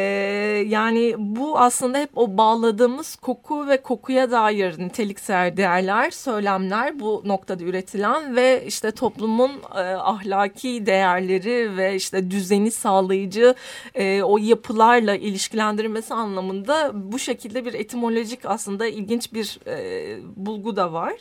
yani 0.68 1.16
bu 1.18 1.60
aslında 1.60 1.98
hep 1.98 2.10
o 2.16 2.38
bağladığımız 2.38 3.16
koku 3.16 3.68
ve 3.68 3.82
kokuya 3.82 4.32
dair 4.32 4.80
niteliksel 4.80 5.58
değerler, 5.58 6.12
söylemler 6.12 7.00
bu 7.00 7.22
noktada 7.26 7.64
üretilen 7.64 8.36
ve 8.36 8.64
işte 8.68 8.92
toplumun 8.92 9.52
e, 9.76 9.80
ahlaki 9.80 10.86
değerleri 10.86 11.78
ve 11.78 11.96
işte 11.96 12.32
düzeni 12.32 12.72
sağlayıcı 12.72 13.56
e, 13.96 14.24
o 14.24 14.38
yapılarla 14.38 15.16
ilişkilendirmesi 15.16 16.14
anlamında 16.14 16.92
bu 16.94 17.20
şekilde 17.20 17.66
bir 17.66 17.74
etimolojik 17.74 18.40
aslında 18.46 18.88
ilginç 18.88 19.34
bir 19.34 19.60
e, 19.68 20.18
bulgu 20.38 20.76
da 20.76 20.94
var. 20.94 21.14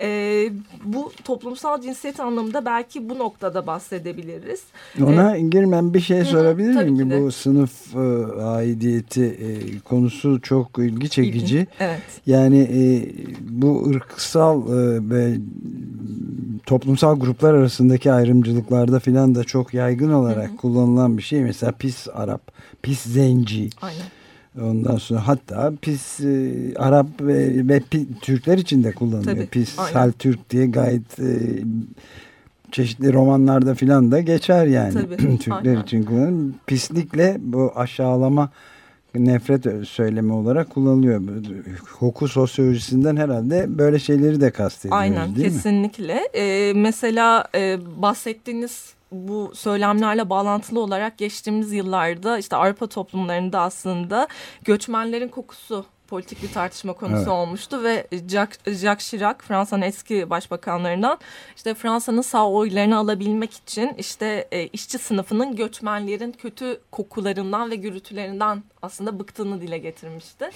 E, 0.00 0.48
bu 0.84 1.12
toplumsal 1.24 1.80
cinsiyet 1.80 2.20
anlamında 2.20 2.64
belki 2.64 3.08
bu 3.08 3.18
noktada 3.18 3.66
bahsedebiliriz. 3.66 4.62
Ona 5.02 5.36
ee, 5.36 5.40
girmem 5.40 5.94
bir 5.94 6.00
şey 6.00 6.24
sorabilir 6.24 6.84
miyim? 6.88 7.10
Bu 7.10 7.32
sınıf 7.32 7.96
e, 7.96 7.98
aidiyeti 8.42 9.24
e, 9.24 9.78
konusu 9.78 10.40
çok 10.40 10.78
ilgi 10.78 11.10
çekici. 11.10 11.56
İlginç, 11.56 11.68
evet. 11.80 12.02
Yani 12.26 12.58
e, 12.58 12.82
bu 13.40 13.88
ırksal 13.88 14.62
e, 14.68 15.10
ve 15.10 15.36
toplumsal 16.66 17.20
gruplar 17.20 17.54
arasındaki 17.54 18.12
ayrımcılıklarda 18.12 19.00
filan 19.00 19.34
da 19.34 19.44
çok 19.44 19.74
yaygın 19.74 20.12
olarak 20.12 20.48
hı 20.48 20.52
hı. 20.52 20.56
kullanılan 20.56 21.18
bir 21.18 21.22
şey. 21.22 21.40
Mesela 21.40 21.72
pis 21.72 22.08
Arap, 22.14 22.52
pis 22.82 23.02
zenci. 23.02 23.70
Aynen 23.82 24.23
Ondan 24.62 24.96
sonra 24.96 25.26
hatta 25.26 25.72
pis 25.82 26.20
e, 26.20 26.52
Arap 26.76 27.06
ve, 27.20 27.68
ve 27.68 27.80
pi, 27.80 28.06
Türkler 28.20 28.58
için 28.58 28.84
de 28.84 28.92
kullanılıyor. 28.92 29.36
Tabii, 29.36 29.46
pis 29.46 29.78
Hal 29.78 30.12
Türk 30.18 30.50
diye 30.50 30.66
gayet 30.66 31.20
e, 31.20 31.38
çeşitli 32.72 33.12
romanlarda 33.12 33.74
filan 33.74 34.12
da 34.12 34.20
geçer 34.20 34.66
yani. 34.66 34.92
Tabii, 34.94 35.16
Türkler 35.38 35.70
aynen. 35.70 35.82
için 35.82 36.02
kullanılıyor. 36.02 36.54
Pislikle 36.66 37.36
bu 37.40 37.72
aşağılama 37.76 38.50
nefret 39.14 39.88
söylemi 39.88 40.32
olarak 40.32 40.70
kullanılıyor. 40.70 41.22
Koku 41.98 42.28
sosyolojisinden 42.28 43.16
herhalde 43.16 43.78
böyle 43.78 43.98
şeyleri 43.98 44.40
de 44.40 44.50
kastediyoruz 44.50 45.02
Aynen, 45.02 45.36
değil 45.36 45.48
kesinlikle. 45.48 46.14
mi? 46.14 46.20
Ee, 46.34 46.72
mesela 46.76 47.44
e, 47.54 47.78
bahsettiğiniz 48.02 48.94
bu 49.14 49.52
söylemlerle 49.54 50.30
bağlantılı 50.30 50.80
olarak 50.80 51.18
geçtiğimiz 51.18 51.72
yıllarda 51.72 52.38
işte 52.38 52.56
Avrupa 52.56 52.86
toplumlarında 52.86 53.60
aslında 53.60 54.28
göçmenlerin 54.64 55.28
kokusu 55.28 55.84
politik 56.08 56.42
bir 56.42 56.52
tartışma 56.52 56.92
konusu 56.92 57.16
evet. 57.16 57.28
olmuştu 57.28 57.82
ve 57.82 58.06
Jacques, 58.12 58.80
Jacques 58.80 59.10
Chirac 59.10 59.38
Fransa'nın 59.38 59.82
eski 59.82 60.30
başbakanlarından 60.30 61.18
işte 61.56 61.74
Fransa'nın 61.74 62.22
sağ 62.22 62.50
oylarını 62.50 62.96
alabilmek 62.96 63.52
için 63.54 63.94
işte 63.98 64.48
e, 64.52 64.66
işçi 64.66 64.98
sınıfının 64.98 65.56
göçmenlerin 65.56 66.32
kötü 66.32 66.80
kokularından 66.92 67.70
ve 67.70 67.76
gürültülerinden 67.76 68.62
aslında 68.84 69.18
bıktığını 69.18 69.60
dile 69.60 69.78
getirmişti. 69.78 70.50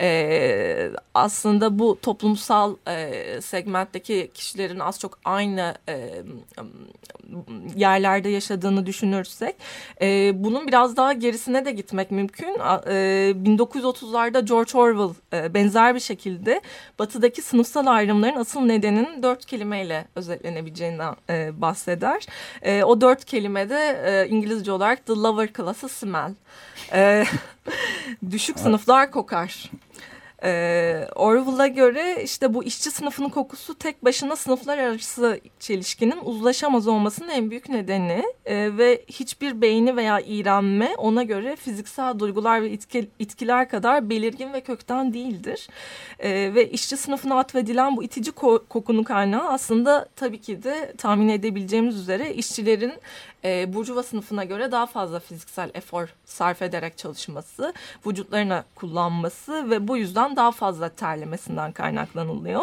E, 0.00 0.90
aslında 1.14 1.78
bu 1.78 1.98
toplumsal 2.02 2.76
e, 2.88 3.40
segmentteki 3.40 4.30
kişilerin 4.34 4.78
az 4.78 5.00
çok 5.00 5.18
aynı 5.24 5.74
e, 5.88 6.22
yerlerde 7.76 8.28
yaşadığını 8.28 8.86
düşünürsek 8.86 9.56
e, 10.02 10.32
bunun 10.34 10.66
biraz 10.68 10.96
daha 10.96 11.12
gerisine 11.12 11.64
de 11.64 11.72
gitmek 11.72 12.10
mümkün. 12.10 12.54
E, 12.54 13.30
1930'larda 13.30 14.46
George 14.46 14.78
Orwell 14.78 15.38
e, 15.38 15.54
benzer 15.54 15.94
bir 15.94 16.00
şekilde 16.00 16.60
batıdaki 16.98 17.42
sınıfsal 17.42 17.86
ayrımların 17.86 18.36
asıl 18.36 18.60
nedeninin 18.60 19.22
dört 19.22 19.46
kelimeyle 19.46 20.04
özetlenebileceğinden 20.16 21.16
e, 21.30 21.60
bahseder. 21.60 22.26
E, 22.62 22.84
o 22.84 23.00
dört 23.00 23.24
kelimede 23.24 24.02
e, 24.04 24.28
İngilizce 24.28 24.72
olarak 24.72 25.06
the 25.06 25.12
lower 25.12 25.52
class'ı 25.52 25.88
smell. 25.88 26.34
E, 26.92 27.24
düşük 28.30 28.58
sınıflar 28.58 29.10
kokar. 29.10 29.70
Ee, 30.44 31.06
Orwell'a 31.14 31.66
göre 31.66 32.22
işte 32.24 32.54
bu 32.54 32.64
işçi 32.64 32.90
sınıfının 32.90 33.28
kokusu 33.28 33.74
tek 33.74 34.04
başına 34.04 34.36
sınıflar 34.36 34.78
arası 34.78 35.40
çelişkinin 35.58 36.18
uzlaşamaz 36.24 36.88
olmasının 36.88 37.28
en 37.28 37.50
büyük 37.50 37.68
nedeni 37.68 38.24
ee, 38.46 38.78
ve 38.78 39.04
hiçbir 39.08 39.60
beyni 39.60 39.96
veya 39.96 40.20
iğrenme 40.20 40.94
ona 40.96 41.22
göre 41.22 41.56
fiziksel 41.56 42.18
duygular 42.18 42.62
ve 42.62 42.70
itki, 42.70 43.10
itkiler 43.18 43.68
kadar 43.68 44.10
belirgin 44.10 44.52
ve 44.52 44.60
kökten 44.60 45.14
değildir. 45.14 45.68
Ee, 46.18 46.54
ve 46.54 46.70
işçi 46.70 46.96
sınıfına 46.96 47.38
atfedilen 47.38 47.96
bu 47.96 48.04
itici 48.04 48.32
ko 48.32 48.64
kokunun 48.68 49.02
kaynağı 49.02 49.48
aslında 49.48 50.08
tabii 50.16 50.40
ki 50.40 50.62
de 50.62 50.92
tahmin 50.98 51.28
edebileceğimiz 51.28 51.96
üzere 51.96 52.34
işçilerin 52.34 52.92
e, 53.44 53.74
burjuva 53.74 54.02
sınıfına 54.02 54.44
göre 54.44 54.72
daha 54.72 54.86
fazla 54.86 55.20
fiziksel 55.20 55.70
efor 55.74 56.08
sarf 56.24 56.62
ederek 56.62 56.98
çalışması, 56.98 57.74
vücutlarına 58.06 58.64
kullanması 58.74 59.70
ve 59.70 59.88
bu 59.88 59.96
yüzden 59.96 60.36
daha 60.36 60.52
fazla 60.52 60.88
terlemesinden 60.88 61.72
kaynaklanılıyor. 61.72 62.62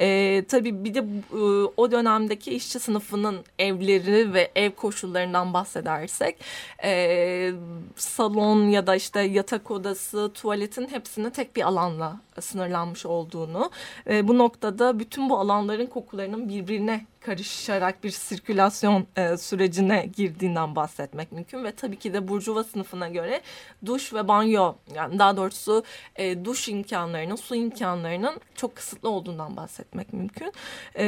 E, 0.00 0.44
tabii 0.48 0.84
bir 0.84 0.94
de 0.94 0.98
e, 1.32 1.40
o 1.76 1.90
dönemdeki 1.90 2.54
işçi 2.54 2.78
sınıfının 2.78 3.44
evleri 3.58 4.34
ve 4.34 4.50
ev 4.54 4.70
koşullarından 4.70 5.54
bahsedersek 5.54 6.36
e, 6.84 7.52
salon 7.96 8.68
ya 8.68 8.86
da 8.86 8.96
işte 8.96 9.20
yatak 9.20 9.70
odası, 9.70 10.30
tuvaletin 10.34 10.88
hepsini 10.88 11.30
tek 11.30 11.56
bir 11.56 11.62
alanla 11.62 12.25
sınırlanmış 12.40 13.06
olduğunu 13.06 13.70
e, 14.10 14.28
bu 14.28 14.38
noktada 14.38 14.98
bütün 14.98 15.30
bu 15.30 15.38
alanların 15.38 15.86
kokularının 15.86 16.48
birbirine 16.48 17.06
karışarak 17.26 18.04
bir 18.04 18.10
sirkülasyon 18.10 19.06
e, 19.16 19.36
sürecine 19.36 20.10
girdiğinden 20.16 20.76
bahsetmek 20.76 21.32
mümkün 21.32 21.64
ve 21.64 21.72
tabii 21.72 21.96
ki 21.96 22.14
de 22.14 22.28
burjuva 22.28 22.64
sınıfına 22.64 23.08
göre 23.08 23.40
duş 23.86 24.12
ve 24.12 24.28
banyo 24.28 24.74
yani 24.94 25.18
daha 25.18 25.36
doğrusu 25.36 25.84
e, 26.16 26.44
duş 26.44 26.68
imkanlarının 26.68 27.36
su 27.36 27.54
imkanlarının 27.54 28.40
çok 28.54 28.76
kısıtlı 28.76 29.08
olduğundan 29.08 29.56
bahsetmek 29.56 30.12
mümkün. 30.12 30.52
E, 30.94 31.06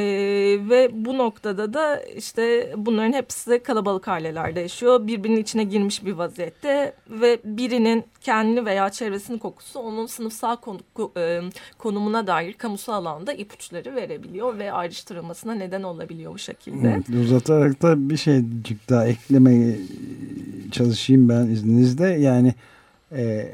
ve 0.69 0.89
bu 0.91 1.17
noktada 1.17 1.73
da 1.73 2.01
işte 2.01 2.73
bunların 2.77 3.13
hepsi 3.13 3.63
kalabalık 3.63 4.07
ailelerde 4.07 4.59
yaşıyor. 4.59 5.07
Birbirinin 5.07 5.41
içine 5.41 5.63
girmiş 5.63 6.05
bir 6.05 6.13
vaziyette 6.13 6.93
ve 7.09 7.39
birinin 7.43 8.05
kendini 8.21 8.65
veya 8.65 8.89
çevresinin 8.89 9.37
kokusu 9.37 9.79
onun 9.79 10.05
sınıfsal 10.05 10.55
konu, 10.55 10.79
e, 11.19 11.41
konumuna 11.77 12.27
dair 12.27 12.53
kamusal 12.53 12.93
alanda 12.93 13.33
ipuçları 13.33 13.95
verebiliyor 13.95 14.57
ve 14.57 14.71
ayrıştırılmasına 14.71 15.53
neden 15.53 15.83
olabiliyor 15.83 16.33
bu 16.33 16.39
şekilde. 16.39 17.03
Uzatarak 17.21 17.81
da 17.81 18.09
bir 18.09 18.17
şeycik 18.17 18.89
daha 18.89 19.07
eklemeye 19.07 19.77
çalışayım 20.71 21.29
ben 21.29 21.47
izninizle. 21.47 22.07
Yani 22.07 22.53
e, 23.11 23.51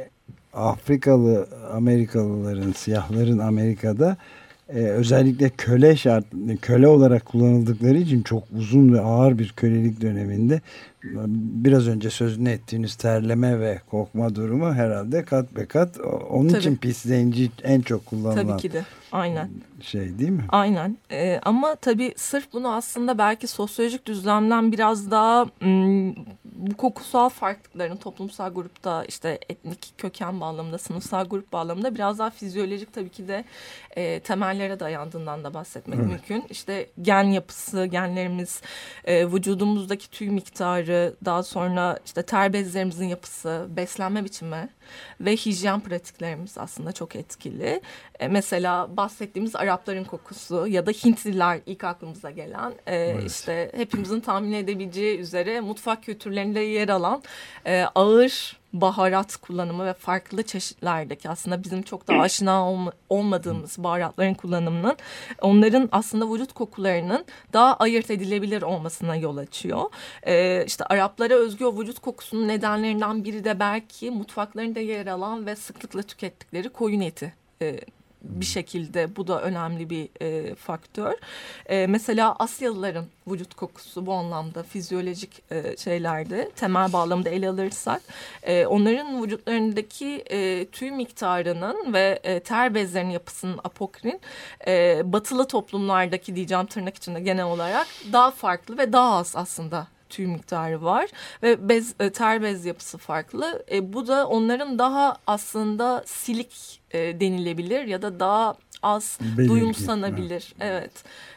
Afrikalı 0.54 1.48
Amerikalıların, 1.72 2.72
siyahların 2.72 3.40
Amerika'da 3.40 4.18
e, 4.70 4.80
özellikle 4.80 5.50
köle 5.50 5.96
şart 5.96 6.26
köle 6.62 6.88
olarak 6.88 7.26
kullanıldıkları 7.26 7.98
için 7.98 8.22
çok 8.22 8.44
uzun 8.58 8.94
ve 8.94 9.02
ağır 9.02 9.40
bir 9.40 9.54
kölelik 9.58 10.02
döneminde 10.02 10.62
biraz 11.64 11.88
önce 11.88 12.10
sözünü 12.10 12.50
ettiğiniz 12.50 12.96
terleme 12.96 13.60
ve 13.60 13.82
kokma 13.90 14.36
durumu 14.36 14.74
herhalde 14.74 15.26
kat 15.26 15.56
be 15.56 15.66
kat 15.66 15.98
onun 16.30 16.50
Tabii. 16.50 16.60
için 16.60 16.76
pis 16.76 16.98
zenci 16.98 17.52
en 17.64 17.82
çok 17.82 18.06
kullanılan 18.06 18.48
Tabii 18.48 18.62
ki 18.62 18.74
de. 18.74 18.86
Aynen. 19.12 19.50
Şey 19.82 20.20
değil 20.20 20.30
mi? 20.30 20.46
Aynen. 20.50 20.98
Ee, 21.12 21.40
ama 21.44 21.76
tabii 21.76 22.14
sırf 22.18 22.54
bunu 22.54 22.74
aslında 22.74 23.18
belki 23.18 23.48
sosyolojik 23.48 24.06
düzlemden 24.06 24.72
biraz 24.72 25.12
daha 25.12 25.46
bu 26.56 26.78
kokusal 26.78 27.30
farklılıkların 27.30 27.98
toplumsal 27.98 28.54
grupta 28.54 29.06
işte 29.06 29.40
etnik 29.50 29.94
köken 29.98 30.42
bağlamında, 30.42 30.78
sınıfsal 30.78 31.26
grup 31.26 31.54
bağlamında 31.54 31.96
biraz 31.96 32.20
daha 32.20 32.30
fizyolojik 32.30 32.94
tabii 32.94 33.10
ki 33.10 33.28
de 33.28 33.46
e, 33.96 34.20
temellere 34.20 34.80
dayandığından 34.80 35.44
da 35.44 35.54
bahsetmek 35.54 36.00
evet. 36.00 36.10
mümkün. 36.10 36.44
İşte 36.50 36.90
gen 37.02 37.24
yapısı, 37.24 37.86
genlerimiz, 37.86 38.62
e, 39.06 39.28
vücudumuzdaki 39.28 40.10
tüy 40.10 40.30
miktarı, 40.30 41.16
daha 41.26 41.44
sonra 41.44 42.00
işte 42.06 42.22
ter 42.24 42.54
bezlerimizin 42.54 43.08
yapısı, 43.08 43.68
beslenme 43.70 44.24
biçimi 44.24 44.70
ve 45.22 45.36
hijyen 45.36 45.80
pratiklerimiz 45.80 46.58
aslında 46.58 46.92
çok 46.92 47.16
etkili. 47.16 47.82
E, 48.20 48.28
mesela 48.28 48.95
bahsettiğimiz 48.98 49.56
Arapların 49.56 50.04
kokusu 50.04 50.68
ya 50.68 50.86
da 50.86 50.92
Hintliler 50.92 51.60
ilk 51.66 51.84
aklımıza 51.84 52.32
gelen 52.32 52.74
e, 52.86 52.96
evet. 52.96 53.32
işte 53.32 53.72
hepimizin 53.76 54.20
tahmin 54.20 54.54
edebileceği 54.54 55.20
üzere 55.20 55.60
mutfak 55.60 56.04
kültürlerinde 56.04 56.60
yer 56.60 56.90
alan 56.90 57.24
e, 57.66 57.86
ağır 57.96 58.58
baharat 58.82 59.36
kullanımı 59.36 59.86
ve 59.86 59.94
farklı 59.94 60.44
çeşitlerdeki 60.44 61.30
aslında 61.30 61.64
bizim 61.64 61.82
çok 61.82 62.08
da 62.08 62.14
aşina 62.14 62.70
olma, 62.70 62.92
olmadığımız 63.10 63.76
baharatların 63.78 64.34
kullanımının 64.34 64.98
onların 65.42 65.90
aslında 65.92 66.34
vücut 66.34 66.54
kokularının 66.54 67.26
daha 67.54 67.78
ayırt 67.78 68.12
edilebilir 68.12 68.62
olmasına 68.62 69.16
yol 69.16 69.38
açıyor. 69.38 69.82
Ee, 70.24 70.64
işte 70.68 70.86
Araplara 70.86 71.34
özgü 71.34 71.66
o 71.66 71.80
vücut 71.80 72.00
kokusunun 72.00 72.48
nedenlerinden 72.48 73.24
biri 73.24 73.44
de 73.44 73.60
belki 73.60 74.12
mutfaklarında 74.12 74.80
yer 74.80 75.08
alan 75.08 75.46
ve 75.46 75.56
sıklıkla 75.56 76.02
tükettikleri 76.02 76.70
koyun 76.70 77.02
eti 77.02 77.34
e, 77.62 77.80
bir 78.22 78.46
şekilde 78.46 79.16
bu 79.16 79.28
da 79.28 79.42
önemli 79.42 79.90
bir 79.90 80.10
e, 80.22 80.56
faktör. 80.56 81.14
E, 81.66 81.88
mesela 81.88 82.36
Asyalıların 82.40 83.06
vücut 83.28 83.54
kokusu 83.54 84.06
bu 84.06 84.14
anlamda 84.14 84.64
fizyolojik 84.64 85.42
e, 85.52 85.78
şeylerde 85.78 86.52
temel 86.56 86.94
bağlamda 86.94 87.30
ele 87.30 87.50
alırsak 87.50 88.02
e, 88.44 88.66
onların 88.66 89.24
vücutlarındaki 89.24 90.24
e, 90.32 90.66
tüy 90.66 90.92
miktarının 90.92 91.94
ve 91.94 92.20
e, 92.24 92.40
ter 92.40 92.76
bezlerinin 92.76 93.12
yapısının 93.12 93.60
apokrin 93.64 94.22
e, 94.68 95.02
batılı 95.14 95.48
toplumlardaki 95.48 96.36
diyeceğim 96.36 96.66
tırnak 96.66 96.96
içinde 96.96 97.20
genel 97.20 97.46
olarak 97.46 97.88
daha 98.14 98.32
farklı 98.32 98.78
ve 98.78 98.94
daha 98.94 99.18
az 99.18 99.36
aslında 99.36 99.95
tüy 100.10 100.28
miktarı 100.28 100.84
var 100.84 101.10
ve 101.44 101.70
bez 101.70 101.96
e, 102.00 102.10
ter 102.10 102.42
bez 102.42 102.66
yapısı 102.66 102.98
farklı. 102.98 103.64
E, 103.72 103.94
bu 103.94 104.08
da 104.08 104.28
onların 104.28 104.80
daha 104.80 105.18
aslında 105.28 106.04
silik 106.06 106.82
e, 106.92 107.20
denilebilir 107.20 107.86
ya 107.86 108.02
da 108.02 108.20
daha 108.20 108.56
az 108.86 109.20
Belirgin, 109.22 109.48
duyumsanabilir. 109.48 110.54
Evet. 110.60 110.82
evet. 110.82 110.92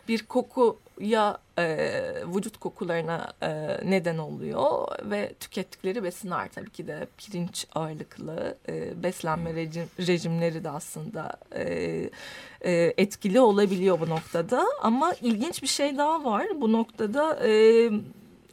Bir 0.09 0.23
kokuya 0.23 1.39
e, 1.59 1.65
vücut 2.35 2.59
kokularına 2.59 3.33
e, 3.43 3.51
neden 3.91 4.19
oluyor 4.19 4.89
ve 5.05 5.33
tükettikleri 5.41 6.03
besinler 6.03 6.49
tabii 6.49 6.71
ki 6.71 6.87
de 6.87 7.07
pirinç 7.19 7.67
ağırlıklı 7.75 8.57
e, 8.69 9.03
beslenme 9.03 9.55
rejim, 9.55 9.89
rejimleri 10.01 10.65
de 10.65 10.71
aslında 10.71 11.33
e, 11.55 11.65
e, 12.61 12.95
etkili 12.97 13.41
olabiliyor 13.41 14.01
bu 14.01 14.09
noktada. 14.09 14.65
Ama 14.83 15.13
ilginç 15.23 15.63
bir 15.63 15.69
şey 15.69 15.99
daha 15.99 16.25
var 16.25 16.47
bu 16.61 16.73
noktada. 16.73 17.47
E, 17.47 17.91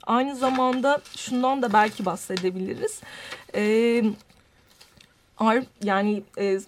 Aynı 0.05 0.35
zamanda 0.35 1.01
şundan 1.17 1.61
da 1.61 1.73
belki 1.73 2.05
bahsedebiliriz. 2.05 3.01
Ee, 3.55 4.03
yani 5.83 6.23
e, 6.37 6.59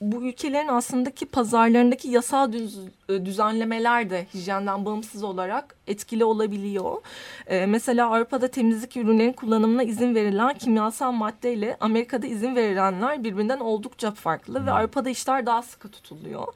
bu 0.00 0.22
ülkelerin 0.22 0.68
aslındaki 0.68 1.26
pazarlarındaki 1.26 2.08
yasal 2.08 2.52
düz, 2.52 2.78
e, 3.08 3.26
düzenlemeler 3.26 4.10
de 4.10 4.26
hijyenden 4.34 4.84
bağımsız 4.84 5.22
olarak 5.22 5.76
etkili 5.86 6.24
olabiliyor. 6.24 6.96
Ee, 7.46 7.66
mesela 7.66 8.10
Avrupa'da 8.10 8.48
temizlik 8.48 8.96
ürünlerin 8.96 9.32
kullanımına 9.32 9.82
izin 9.82 10.14
verilen 10.14 10.58
kimyasal 10.58 11.12
madde 11.12 11.52
ile 11.52 11.76
Amerika'da 11.80 12.26
izin 12.26 12.56
verilenler 12.56 13.24
birbirinden 13.24 13.60
oldukça 13.60 14.10
farklı 14.10 14.54
ve 14.54 14.70
hmm. 14.70 14.76
Avrupa'da 14.76 15.10
işler 15.10 15.46
daha 15.46 15.62
sıkı 15.62 15.88
tutuluyor. 15.88 16.46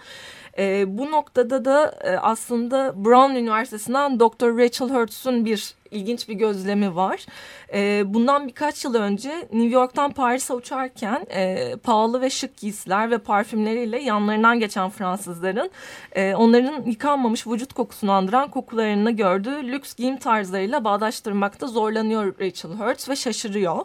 E, 0.59 0.99
bu 0.99 1.11
noktada 1.11 1.65
da 1.65 1.99
e, 2.05 2.17
aslında 2.17 3.05
Brown 3.05 3.35
Üniversitesi'nden 3.35 4.21
Dr. 4.21 4.59
Rachel 4.59 4.91
Hertz'un 4.91 5.45
bir 5.45 5.75
ilginç 5.93 6.29
bir 6.29 6.35
gözlemi 6.35 6.97
var. 6.97 7.27
E, 7.75 8.03
bundan 8.15 8.49
birkaç 8.49 8.85
yıl 8.85 8.95
önce 8.95 9.31
New 9.53 9.69
York'tan 9.69 10.13
Paris'e 10.13 10.55
uçarken 10.55 11.27
e, 11.35 11.77
pahalı 11.77 12.21
ve 12.21 12.31
şık 12.31 12.57
giysiler 12.57 13.11
ve 13.11 13.19
parfümleriyle 13.19 14.03
yanlarından 14.03 14.61
geçen 14.61 14.91
Fransızların 14.91 15.71
e, 16.13 16.35
onların 16.35 16.83
yıkanmamış 16.87 17.47
vücut 17.47 17.73
kokusunu 17.73 18.13
andıran 18.13 18.51
kokularını 18.51 19.11
gördüğü 19.11 19.69
lüks 19.73 19.95
giyim 19.95 20.17
tarzlarıyla 20.17 20.85
bağdaştırmakta 20.85 21.67
zorlanıyor 21.67 22.35
Rachel 22.41 22.77
Hertz 22.77 23.09
ve 23.09 23.17
şaşırıyor. 23.17 23.85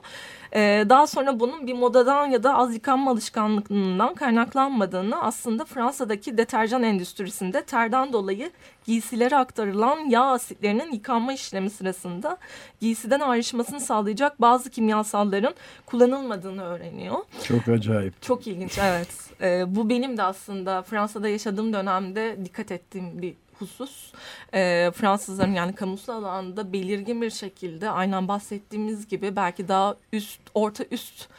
Ee, 0.55 0.85
daha 0.89 1.07
sonra 1.07 1.39
bunun 1.39 1.67
bir 1.67 1.73
modadan 1.73 2.25
ya 2.27 2.43
da 2.43 2.55
az 2.55 2.73
yıkanma 2.73 3.11
alışkanlığından 3.11 4.13
kaynaklanmadığını 4.13 5.21
aslında 5.21 5.65
Fransa'daki 5.65 6.37
deterjan 6.37 6.83
endüstrisinde 6.83 7.63
terden 7.63 8.13
dolayı 8.13 8.51
giysilere 8.85 9.35
aktarılan 9.35 9.99
yağ 10.09 10.23
asitlerinin 10.23 10.91
yıkanma 10.91 11.33
işlemi 11.33 11.69
sırasında 11.69 12.37
giysiden 12.81 13.19
ayrışmasını 13.19 13.79
sağlayacak 13.79 14.41
bazı 14.41 14.69
kimyasalların 14.69 15.53
kullanılmadığını 15.85 16.63
öğreniyor. 16.63 17.15
Çok 17.43 17.67
acayip. 17.67 18.21
Çok 18.21 18.47
ilginç 18.47 18.77
evet. 18.77 19.09
Ee, 19.41 19.75
bu 19.75 19.89
benim 19.89 20.17
de 20.17 20.23
aslında 20.23 20.81
Fransa'da 20.81 21.29
yaşadığım 21.29 21.73
dönemde 21.73 22.37
dikkat 22.45 22.71
ettiğim 22.71 23.21
bir 23.21 23.33
husus 23.59 24.13
e, 24.53 24.91
Fransızların 24.95 25.53
yani 25.53 25.75
kamusal 25.75 26.23
alanda 26.23 26.73
belirgin 26.73 27.21
bir 27.21 27.29
şekilde 27.29 27.89
aynen 27.89 28.27
bahsettiğimiz 28.27 29.07
gibi 29.07 29.35
belki 29.35 29.67
daha 29.67 29.95
üst 30.13 30.41
orta 30.53 30.83
üst 30.91 31.29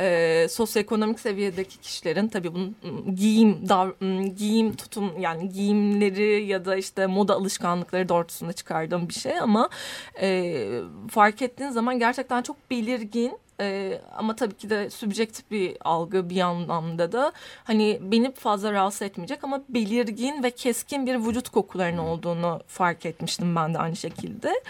e, 0.00 0.46
sosyoekonomik 0.50 1.20
seviyedeki 1.20 1.80
kişilerin 1.80 2.28
tabii 2.28 2.54
bunun 2.54 2.76
giyim 3.16 3.68
dav, 3.68 3.90
giyim 4.36 4.76
tutum 4.76 5.20
yani 5.20 5.48
giyimleri 5.48 6.46
ya 6.46 6.64
da 6.64 6.76
işte 6.76 7.06
moda 7.06 7.34
alışkanlıkları 7.34 8.08
doğrultusunda 8.08 8.52
çıkardığım 8.52 9.08
bir 9.08 9.14
şey 9.14 9.38
ama 9.38 9.68
e, 10.20 10.80
fark 11.10 11.42
ettiğin 11.42 11.70
zaman 11.70 11.98
gerçekten 11.98 12.42
çok 12.42 12.70
belirgin 12.70 13.38
E, 13.60 14.00
ama 14.16 14.36
tabii 14.36 14.54
ki 14.54 14.70
de 14.70 14.90
sübjektif 14.90 15.50
bir 15.50 15.76
algı 15.80 16.30
bir 16.30 16.40
anlamda 16.40 17.12
da 17.12 17.32
hani 17.64 17.98
beni 18.02 18.32
fazla 18.32 18.72
rahatsız 18.72 19.02
etmeyecek 19.02 19.44
ama 19.44 19.62
belirgin 19.68 20.42
ve 20.42 20.50
keskin 20.50 21.06
bir 21.06 21.26
vücut 21.26 21.48
kokularının 21.48 21.98
olduğunu 21.98 22.60
fark 22.66 23.06
etmiştim 23.06 23.56
ben 23.56 23.74
de 23.74 23.78
aynı 23.78 23.96
şekilde. 23.96 24.62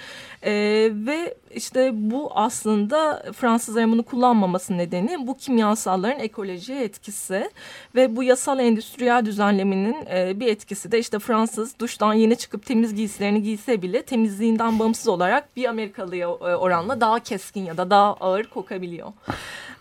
E, 0.43 0.53
ve 0.93 1.35
işte 1.55 1.91
bu 1.95 2.31
aslında 2.35 3.23
Fransızların 3.33 3.93
bunu 3.93 4.03
kullanmaması 4.03 4.79
nedeni 4.79 5.27
bu 5.27 5.37
kimyasalların 5.37 6.21
ekolojiye 6.21 6.85
etkisi 6.85 7.51
ve 7.95 8.17
bu 8.17 8.23
yasal 8.23 8.59
endüstriyel 8.59 9.25
düzenlemenin 9.25 9.97
e, 10.11 10.41
bir 10.41 10.47
etkisi 10.47 10.93
de 10.93 10.99
işte 10.99 11.19
Fransız 11.19 11.79
duştan 11.79 12.15
yeni 12.15 12.37
çıkıp 12.37 12.67
temiz 12.67 12.95
giysilerini 12.95 13.43
giyse 13.43 13.83
bile 13.83 14.03
temizliğinden 14.03 14.79
bağımsız 14.79 15.09
olarak 15.09 15.57
bir 15.57 15.65
Amerikalıya 15.65 16.27
e, 16.29 16.31
oranla 16.31 17.01
daha 17.01 17.19
keskin 17.19 17.65
ya 17.65 17.77
da 17.77 17.91
daha 17.91 18.15
ağır 18.15 18.45
kokabiliyor. 18.77 19.09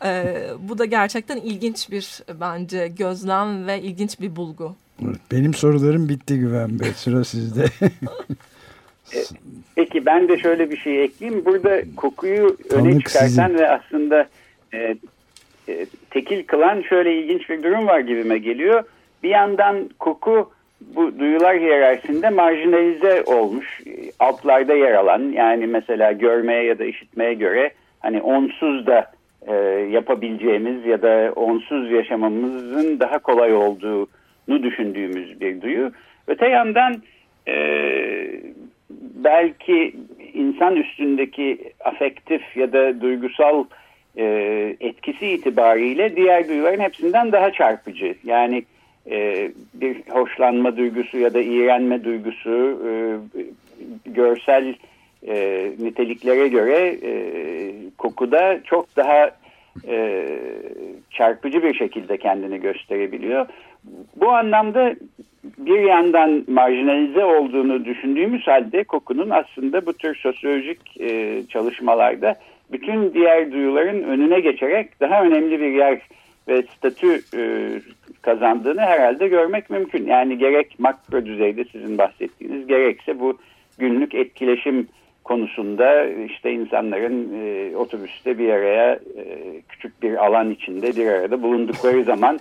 E, 0.06 0.36
bu 0.70 0.78
da 0.78 0.86
gerçekten 0.86 1.38
ilginç 1.38 1.92
bir 1.92 2.22
bence 2.42 2.88
gözlem 2.88 3.68
ve 3.68 3.82
ilginç 3.82 4.20
bir 4.20 4.36
bulgu. 4.36 4.76
Benim 5.32 5.54
sorularım 5.54 6.10
bitti 6.10 6.40
Güven 6.40 6.80
Bey. 6.80 6.92
Sıra 6.96 7.24
sizde. 7.24 7.66
E, 9.14 9.18
peki 9.76 10.06
ben 10.06 10.30
de 10.30 10.38
şöyle 10.38 10.72
bir 10.72 10.78
şey 10.78 11.04
ekleyeyim. 11.04 11.46
Burada 11.46 11.82
kokuyu 11.96 12.58
Tanık 12.70 12.86
öne 12.86 13.00
çıkartan 13.00 13.28
sizin. 13.28 13.54
ve 13.54 13.70
aslında 13.70 14.28
e, 14.74 14.96
e, 15.70 15.86
tekil 16.10 16.44
kılan 16.44 16.82
şöyle 16.82 17.20
ilginç 17.20 17.50
bir 17.50 17.64
durum 17.64 17.88
var 17.88 18.00
gibime 18.00 18.38
geliyor. 18.38 18.84
Bir 19.24 19.30
yandan 19.30 19.90
koku 20.00 20.52
bu 20.82 21.20
duyular 21.20 21.60
hiyerarşisinde 21.60 22.30
marjinalize 22.30 23.24
olmuş. 23.26 23.82
Altlarda 24.20 24.74
yer 24.74 24.94
alan 24.94 25.32
yani 25.32 25.68
mesela 25.68 26.12
görmeye 26.12 26.64
ya 26.64 26.80
da 26.80 26.86
işitmeye 26.86 27.34
göre 27.34 27.72
hani 28.06 28.22
onsuz 28.22 28.88
da 28.88 29.12
e, 29.48 29.54
yapabileceğimiz 29.92 30.86
ya 30.86 31.02
da 31.02 31.32
onsuz 31.36 31.92
yaşamamızın 31.92 33.00
daha 33.00 33.20
kolay 33.20 33.54
olduğunu 33.54 34.64
düşündüğümüz 34.64 35.42
bir 35.42 35.62
duyu. 35.62 35.92
Öte 36.28 36.48
yandan 36.48 37.02
e, 37.48 37.56
belki 39.16 39.96
insan 40.34 40.76
üstündeki 40.76 41.74
afektif 41.84 42.58
ya 42.58 42.74
da 42.74 43.02
duygusal 43.02 43.66
e, 44.18 44.26
etkisi 44.80 45.28
itibariyle 45.28 46.16
diğer 46.16 46.48
duyuların 46.48 46.80
hepsinden 46.80 47.32
daha 47.32 47.52
çarpıcı. 47.52 48.16
Yani 48.24 48.64
e, 49.12 49.52
bir 49.74 49.98
hoşlanma 50.10 50.78
duygusu 50.78 51.18
ya 51.18 51.34
da 51.34 51.42
iğrenme 51.42 52.04
duygusu 52.04 52.82
e, 52.88 52.92
görsel 54.06 54.76
e, 55.28 55.72
niteliklere 55.80 56.48
göre 56.48 56.98
e, 57.04 57.14
kokuda 57.98 58.64
çok 58.64 58.96
daha 58.96 59.32
e, 59.88 60.26
çarpıcı 61.12 61.64
bir 61.64 61.74
şekilde 61.74 62.18
kendini 62.18 62.62
gösterebiliyor. 62.62 63.46
Bu 64.16 64.30
anlamda 64.30 64.96
bir 65.58 65.80
yandan 65.80 66.44
marjinalize 66.48 67.26
olduğunu 67.26 67.86
düşündüğümüz 67.86 68.48
halde 68.48 68.84
kokunun 68.84 69.30
aslında 69.30 69.86
bu 69.86 69.94
tür 69.94 70.16
sosyolojik 70.16 71.02
e, 71.02 71.42
çalışmalarda 71.50 72.36
bütün 72.72 73.14
diğer 73.14 73.52
duyuların 73.52 74.04
önüne 74.04 74.40
geçerek 74.40 75.00
daha 75.00 75.24
önemli 75.24 75.60
bir 75.60 75.72
yer 75.72 76.02
ve 76.48 76.64
statü 76.78 77.22
e, 77.38 77.72
kazandığını 78.22 78.82
herhalde 78.82 79.28
görmek 79.28 79.70
mümkün. 79.70 80.08
Yani 80.08 80.38
gerek 80.38 80.80
makro 80.80 81.26
düzeyde 81.26 81.66
sizin 81.72 81.98
bahsettiğiniz 81.98 82.68
gerekse 82.68 83.20
bu 83.20 83.38
günlük 83.78 84.16
etkileşim 84.16 84.88
konusunda 85.26 86.06
işte 86.06 86.52
insanların 86.52 87.34
e, 87.42 87.76
otobüste 87.78 88.38
bir 88.38 88.50
araya 88.50 88.94
e, 88.94 89.62
küçük 89.70 90.04
bir 90.04 90.26
alan 90.26 90.52
içinde 90.52 90.96
bir 90.96 91.08
arada 91.08 91.42
bulundukları 91.42 92.04
zaman 92.14 92.40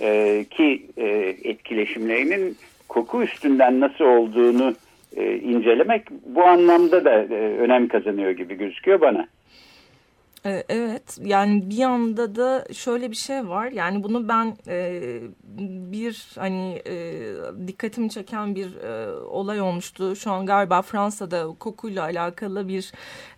e, 0.00 0.44
ki 0.50 0.86
e, 0.96 1.06
etkileşimlerinin 1.44 2.56
koku 2.88 3.22
üstünden 3.22 3.80
nasıl 3.80 4.04
olduğunu 4.04 4.74
e, 5.16 5.36
incelemek 5.36 6.02
bu 6.26 6.44
anlamda 6.44 7.04
da 7.04 7.22
e, 7.22 7.56
önem 7.58 7.88
kazanıyor 7.88 8.30
gibi 8.30 8.54
gözüküyor 8.54 9.00
bana. 9.00 9.26
E, 10.46 10.64
evet 10.68 11.18
yani 11.22 11.70
bir 11.70 11.76
yanda 11.76 12.34
da 12.34 12.64
şöyle 12.72 13.10
bir 13.10 13.16
şey 13.16 13.48
var. 13.48 13.66
Yani 13.66 14.04
bunu 14.04 14.28
ben 14.28 14.56
e, 14.68 15.02
bir 15.92 16.26
hani 16.38 16.82
e, 16.86 17.24
dikkatimi 17.66 18.10
çeken 18.10 18.54
bir 18.54 18.76
e, 18.76 19.16
olay 19.16 19.60
olmuştu. 19.60 20.16
Şu 20.16 20.32
an 20.32 20.46
galiba 20.46 20.82
Fransa'da 20.82 21.46
kokuyla 21.58 22.02
alakalı 22.02 22.68
bir 22.68 22.92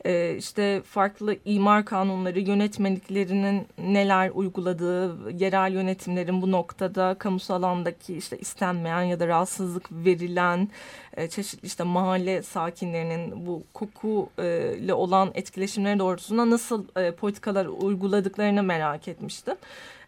e, 0.05 0.37
işte 0.37 0.83
farklı 0.85 1.37
imar 1.45 1.85
kanunları 1.85 2.41
yönetmeliklerinin 2.41 3.67
neler 3.79 4.31
uyguladığı 4.35 5.31
yerel 5.31 5.73
yönetimlerin 5.73 6.43
bu 6.43 6.53
noktada 6.53 7.15
kamusal 7.19 7.55
alandaki 7.63 8.17
işte 8.17 8.39
istenmeyen 8.39 9.03
ya 9.03 9.21
da 9.21 9.29
rahatsızlık 9.29 9.93
verilen 9.93 10.69
e, 11.17 11.29
çeşitli 11.29 11.67
işte 11.67 11.85
mahalle 11.85 12.43
sakinlerinin 12.43 13.47
bu 13.47 13.63
koku 13.75 14.29
e, 14.39 14.77
ile 14.77 14.95
olan 14.95 15.31
etkileşimleri 15.35 15.99
doğrultusunda 15.99 16.51
nasıl 16.51 16.85
e, 16.97 17.11
politikalar 17.11 17.67
uyguladıklarını 17.67 18.63
merak 18.63 19.09
etmiştim. 19.09 19.55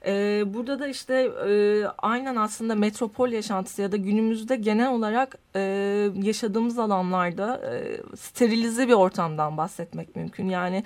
E, 0.07 0.45
burada 0.55 0.79
da 0.79 0.89
işte 0.89 1.15
e, 1.49 1.85
aynen 1.99 2.37
aslında 2.37 2.75
metropol 2.75 3.29
yaşantısı 3.29 3.83
ya 3.83 3.93
da 3.93 3.97
günümüzde 3.97 4.57
genel 4.57 4.91
olarak 4.91 5.39
e, 5.57 5.61
yaşadığımız 6.23 6.79
alanlarda 6.79 7.61
e, 7.73 8.01
sterilize 8.17 8.89
bir 8.89 8.93
ortamdan 8.93 9.57
bahsetmek 9.57 10.17
mümkün. 10.17 10.49
Yani 10.49 10.85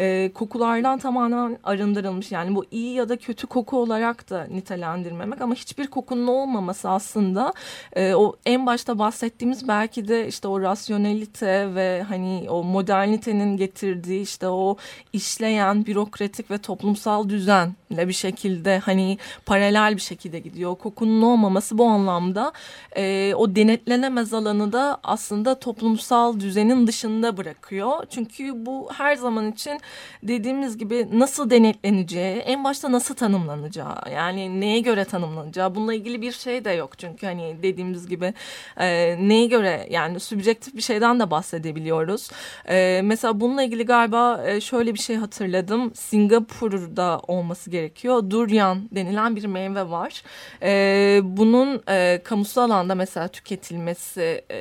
e, 0.00 0.32
kokulardan 0.34 0.98
tamamen 0.98 1.58
arındırılmış 1.64 2.32
yani 2.32 2.54
bu 2.54 2.64
iyi 2.70 2.94
ya 2.94 3.08
da 3.08 3.16
kötü 3.16 3.46
koku 3.46 3.78
olarak 3.78 4.30
da 4.30 4.46
nitelendirmemek 4.50 5.40
ama 5.40 5.54
hiçbir 5.54 5.86
kokunun 5.86 6.26
olmaması 6.26 6.90
aslında 6.90 7.52
e, 7.92 8.14
o 8.14 8.36
en 8.46 8.66
başta 8.66 8.98
bahsettiğimiz 8.98 9.68
belki 9.68 10.08
de 10.08 10.28
işte 10.28 10.48
o 10.48 10.60
rasyonelite 10.60 11.74
ve 11.74 12.02
hani 12.08 12.46
o 12.50 12.64
modernitenin 12.64 13.56
getirdiği 13.56 14.22
işte 14.22 14.48
o 14.48 14.76
işleyen 15.12 15.86
bürokratik 15.86 16.50
ve 16.50 16.58
toplumsal 16.58 17.28
düzenle 17.28 17.72
bir 17.90 18.12
şekilde 18.12 18.78
hani 18.78 19.18
paralel 19.46 19.96
bir 19.96 20.00
şekilde 20.00 20.38
gidiyor. 20.38 20.76
Kokunun 20.76 21.22
olmaması 21.22 21.78
bu 21.78 21.84
anlamda 21.84 22.52
e, 22.96 23.34
o 23.36 23.56
denetlenemez 23.56 24.34
alanı 24.34 24.72
da 24.72 24.98
aslında 25.02 25.58
toplumsal 25.58 26.40
düzenin 26.40 26.86
dışında 26.86 27.36
bırakıyor. 27.36 28.04
Çünkü 28.10 28.66
bu 28.66 28.88
her 28.96 29.16
zaman 29.16 29.52
için 29.52 29.80
dediğimiz 30.22 30.78
gibi 30.78 31.08
nasıl 31.12 31.50
denetleneceği, 31.50 32.36
en 32.36 32.64
başta 32.64 32.92
nasıl 32.92 33.14
tanımlanacağı, 33.14 33.96
yani 34.14 34.60
neye 34.60 34.80
göre 34.80 35.04
tanımlanacağı 35.04 35.74
bununla 35.74 35.94
ilgili 35.94 36.22
bir 36.22 36.32
şey 36.32 36.64
de 36.64 36.70
yok. 36.70 36.98
Çünkü 36.98 37.26
hani 37.26 37.56
dediğimiz 37.62 38.08
gibi 38.08 38.34
e, 38.76 39.16
neye 39.28 39.46
göre 39.46 39.86
yani 39.90 40.20
subjektif 40.20 40.74
bir 40.74 40.82
şeyden 40.82 41.20
de 41.20 41.30
bahsedebiliyoruz. 41.30 42.30
E, 42.68 43.00
mesela 43.04 43.40
bununla 43.40 43.62
ilgili 43.62 43.86
galiba 43.86 44.44
e, 44.46 44.60
şöyle 44.60 44.94
bir 44.94 44.98
şey 44.98 45.16
hatırladım. 45.16 45.94
Singapur'da 45.94 47.20
olması 47.28 47.70
gerekiyor. 47.76 48.30
Durian 48.30 48.88
denilen 48.92 49.36
bir 49.36 49.44
meyve 49.44 49.90
var. 49.90 50.22
E, 50.62 51.20
bunun 51.22 51.82
e, 51.88 52.20
kamusal 52.24 52.62
alanda 52.62 52.94
mesela 52.94 53.28
tüketilmesi 53.28 54.44
e, 54.50 54.58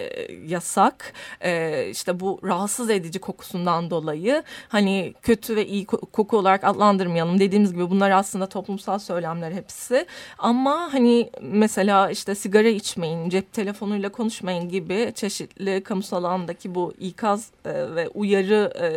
yasak. 0.47 1.13
E, 1.41 1.87
işte 1.89 2.19
bu 2.19 2.39
rahatsız 2.43 2.89
edici 2.89 3.19
kokusundan 3.19 3.89
dolayı 3.89 4.43
hani 4.69 5.13
kötü 5.21 5.55
ve 5.55 5.65
iyi 5.65 5.85
koku 5.85 6.37
olarak 6.37 6.63
adlandırmayalım. 6.63 7.39
Dediğimiz 7.39 7.73
gibi 7.73 7.89
bunlar 7.89 8.11
aslında 8.11 8.45
toplumsal 8.45 8.99
söylemler 8.99 9.51
hepsi. 9.51 10.05
Ama 10.37 10.93
hani 10.93 11.29
mesela 11.41 12.09
işte 12.09 12.35
sigara 12.35 12.67
içmeyin, 12.67 13.29
cep 13.29 13.53
telefonuyla 13.53 14.09
konuşmayın 14.09 14.69
gibi 14.69 15.11
çeşitli 15.15 15.83
kamusal 15.83 16.23
alandaki 16.23 16.75
bu 16.75 16.93
ikaz 16.99 17.49
e, 17.65 17.95
ve 17.95 18.09
uyarı 18.09 18.73
e, 18.79 18.87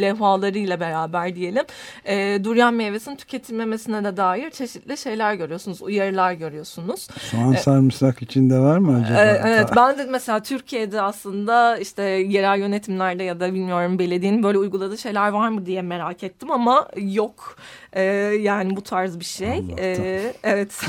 levhalarıyla 0.00 0.80
beraber 0.80 1.34
diyelim 1.34 1.64
e, 2.04 2.44
durian 2.44 2.74
meyvesinin 2.74 3.16
tüketilmemesine 3.38 4.04
de 4.04 4.16
dair 4.16 4.50
çeşitli 4.50 4.96
şeyler 4.96 5.34
görüyorsunuz, 5.34 5.82
uyarılar 5.82 6.32
görüyorsunuz. 6.32 7.08
Soğan 7.20 7.52
e, 7.52 7.56
sarımsak 7.56 8.22
içinde 8.22 8.58
var 8.58 8.78
mı 8.78 9.02
acaba? 9.04 9.24
E, 9.24 9.40
evet 9.44 9.68
ben 9.76 9.98
de 9.98 10.04
mesela 10.04 10.42
Türkiye'de 10.42 11.02
aslında 11.02 11.76
işte 11.78 12.02
yerel 12.02 12.58
yönetimlerde 12.58 13.24
ya 13.24 13.40
da 13.40 13.54
bilmiyorum 13.54 13.98
belediyenin 13.98 14.42
böyle 14.42 14.58
uyguladığı 14.58 14.98
şeyler 14.98 15.28
var 15.28 15.48
mı 15.48 15.66
diye 15.66 15.82
merak 15.82 16.22
ettim 16.22 16.50
ama 16.50 16.88
yok. 16.96 17.56
E, 17.92 18.02
yani 18.40 18.76
bu 18.76 18.82
tarz 18.82 19.20
bir 19.20 19.24
şey. 19.24 19.64
E, 19.78 20.34
evet. 20.42 20.80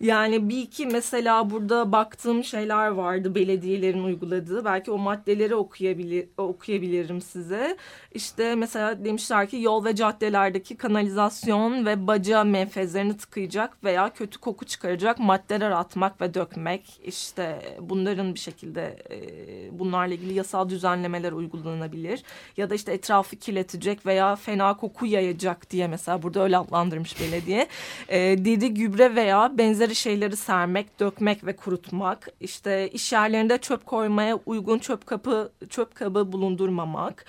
Yani 0.00 0.48
bir 0.48 0.62
iki 0.62 0.86
mesela 0.86 1.50
burada 1.50 1.92
baktığım 1.92 2.44
şeyler 2.44 2.88
vardı 2.88 3.34
belediyelerin 3.34 4.04
uyguladığı. 4.04 4.64
Belki 4.64 4.90
o 4.90 4.98
maddeleri 4.98 5.54
okuyabilir, 5.54 6.28
okuyabilirim 6.36 7.20
size. 7.20 7.76
İşte 8.14 8.54
mesela 8.54 9.04
demişler 9.04 9.48
ki 9.48 9.56
yol 9.56 9.84
ve 9.84 9.94
caddelerdeki 9.94 10.76
kanalizasyon 10.76 11.86
ve 11.86 12.06
baca 12.06 12.44
menfezlerini 12.44 13.16
tıkayacak 13.16 13.84
veya 13.84 14.12
kötü 14.12 14.38
koku 14.38 14.64
çıkaracak 14.64 15.18
maddeler 15.18 15.70
atmak 15.70 16.20
ve 16.20 16.34
dökmek. 16.34 17.00
İşte 17.04 17.76
bunların 17.80 18.34
bir 18.34 18.40
şekilde 18.40 18.96
e, 19.10 19.78
bunlarla 19.78 20.14
ilgili 20.14 20.34
yasal 20.34 20.68
düzenlemeler 20.68 21.32
uygulanabilir. 21.32 22.22
Ya 22.56 22.70
da 22.70 22.74
işte 22.74 22.92
etrafı 22.92 23.36
kirletecek 23.36 24.06
veya 24.06 24.36
fena 24.36 24.76
koku 24.76 25.06
yayacak 25.06 25.45
diye 25.70 25.88
mesela 25.88 26.22
burada 26.22 26.42
öyle 26.42 26.58
adlandırmış 26.58 27.20
belediye. 27.20 27.68
E, 28.08 28.18
deri 28.18 28.74
gübre 28.74 29.14
veya 29.14 29.58
benzeri 29.58 29.94
şeyleri 29.94 30.36
sermek, 30.36 31.00
dökmek 31.00 31.46
ve 31.46 31.56
kurutmak. 31.56 32.28
İşte 32.40 32.88
iş 32.88 33.12
yerlerinde 33.12 33.58
çöp 33.58 33.86
koymaya 33.86 34.38
uygun 34.46 34.78
çöp 34.78 35.06
kapı 35.06 35.52
çöp 35.70 35.94
kabı 35.94 36.32
bulundurmamak. 36.32 37.24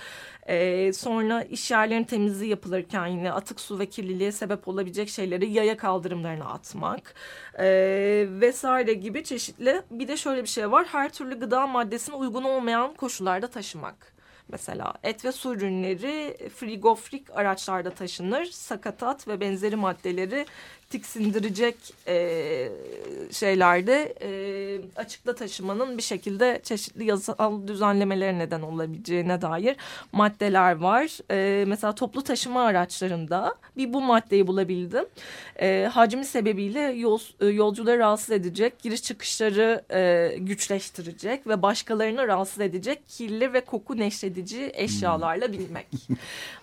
Ee, 0.50 0.94
sonra 0.94 1.44
iş 1.44 1.72
yerlerinin 1.72 2.04
temizliği 2.04 2.50
yapılırken 2.50 3.08
yine 3.08 3.32
atık 3.32 3.60
su 3.60 3.80
ve 3.80 3.86
kirliliğe 3.86 4.32
sebep 4.32 4.68
olabilecek 4.68 5.10
şeyleri 5.10 5.52
yaya 5.52 5.78
kaldırımlarına 5.78 6.46
atmak 6.46 7.16
ee, 7.60 8.26
vesaire 8.30 8.94
gibi 8.94 9.24
çeşitli. 9.24 9.82
Bir 9.92 10.08
de 10.08 10.18
şöyle 10.18 10.44
bir 10.44 10.48
şey 10.48 10.72
var 10.72 10.86
her 10.92 11.14
türlü 11.14 11.40
gıda 11.40 11.68
maddesine 11.68 12.16
uygun 12.16 12.44
olmayan 12.44 12.94
koşullarda 12.94 13.48
taşımak. 13.48 14.17
Mesela 14.50 14.94
et 15.04 15.26
ve 15.26 15.32
su 15.32 15.54
ürünleri 15.54 16.38
frigofrik 16.50 17.30
araçlarda 17.38 17.90
taşınır. 17.90 18.46
Sakatat 18.46 19.28
ve 19.28 19.40
benzeri 19.40 19.76
maddeleri 19.76 20.46
tiksindirecek 20.90 21.76
e, 22.08 22.70
şeylerde 23.32 24.16
e, 24.22 24.30
açıkta 24.96 25.36
taşımanın 25.36 25.98
bir 25.98 26.04
şekilde 26.04 26.60
çeşitli 26.64 27.06
yasal 27.06 27.68
düzenlemelere 27.68 28.40
neden 28.40 28.62
olabileceğine 28.62 29.42
dair 29.42 29.76
maddeler 30.12 30.76
var. 30.76 31.32
E, 31.32 31.66
mesela 31.66 31.96
toplu 31.96 32.24
taşıma 32.24 32.64
araçlarında 32.64 33.56
bir 33.78 33.94
bu 33.94 34.02
maddeyi 34.02 34.48
bulabildim. 34.48 35.06
E, 35.62 35.90
hacmi 35.94 36.26
sebebiyle 36.26 36.80
yol, 36.80 37.20
e, 37.42 37.46
yolcuları 37.46 38.00
rahatsız 38.00 38.32
edecek, 38.32 38.82
giriş 38.82 39.04
çıkışları 39.04 39.84
e, 39.92 40.32
güçleştirecek 40.38 41.48
ve 41.48 41.62
başkalarını 41.62 42.28
rahatsız 42.28 42.62
edecek 42.62 43.00
kirli 43.08 43.54
ve 43.54 43.62
koku 43.62 43.98
neşredici 43.98 44.72
eşyalarla 44.74 45.52
bilmek. 45.52 45.88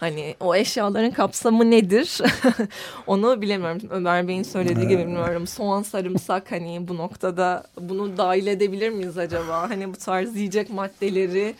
hani 0.00 0.34
o 0.40 0.54
eşyaların 0.54 1.10
kapsamı 1.10 1.70
nedir? 1.70 2.18
Onu 3.06 3.42
bilemiyorum. 3.42 3.82
Ömer 3.90 4.13
Ömer 4.14 4.28
Bey'in 4.28 4.42
söylediği 4.42 4.88
gibi 4.88 5.02
bilmiyorum. 5.02 5.46
Soğan, 5.46 5.82
sarımsak 5.82 6.52
hani 6.52 6.88
bu 6.88 6.96
noktada 6.96 7.64
bunu 7.80 8.16
dahil 8.16 8.46
edebilir 8.46 8.90
miyiz 8.90 9.18
acaba? 9.18 9.70
Hani 9.70 9.88
bu 9.88 9.96
tarz 9.96 10.36
yiyecek 10.36 10.70
maddeleri 10.70 11.54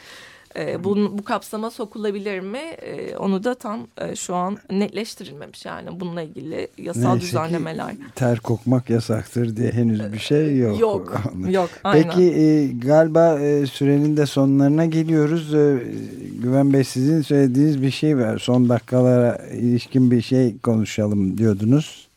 e, 0.56 0.84
bu, 0.84 1.18
bu 1.18 1.24
kapsama 1.24 1.70
sokulabilir 1.70 2.40
mi? 2.40 2.58
E, 2.58 3.16
onu 3.16 3.44
da 3.44 3.54
tam 3.54 3.86
e, 3.98 4.16
şu 4.16 4.34
an 4.34 4.58
netleştirilmemiş 4.70 5.64
yani 5.64 6.00
bununla 6.00 6.22
ilgili 6.22 6.68
yasal 6.78 7.12
Neyse 7.12 7.20
düzenlemeler. 7.20 7.90
Ki, 7.90 7.96
ter 8.14 8.40
kokmak 8.40 8.90
yasaktır 8.90 9.56
diye 9.56 9.72
henüz 9.72 10.12
bir 10.12 10.18
şey 10.18 10.58
yok. 10.58 10.80
Yok, 10.80 11.22
yok. 11.48 11.70
Aynen. 11.84 12.02
Peki 12.02 12.22
e, 12.22 12.66
galiba 12.66 13.40
e, 13.40 13.66
sürenin 13.66 14.16
de 14.16 14.26
sonlarına 14.26 14.86
geliyoruz. 14.86 15.54
E, 15.54 15.82
Güven 16.42 16.72
Bey 16.72 16.84
sizin 16.84 17.22
söylediğiniz 17.22 17.82
bir 17.82 17.90
şey 17.90 18.18
var. 18.18 18.38
Son 18.38 18.68
dakikalara 18.68 19.36
ilişkin 19.36 20.10
bir 20.10 20.22
şey 20.22 20.58
konuşalım 20.58 21.38
diyordunuz. 21.38 22.13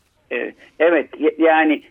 Evet 0.79 1.09
yani 1.37 1.81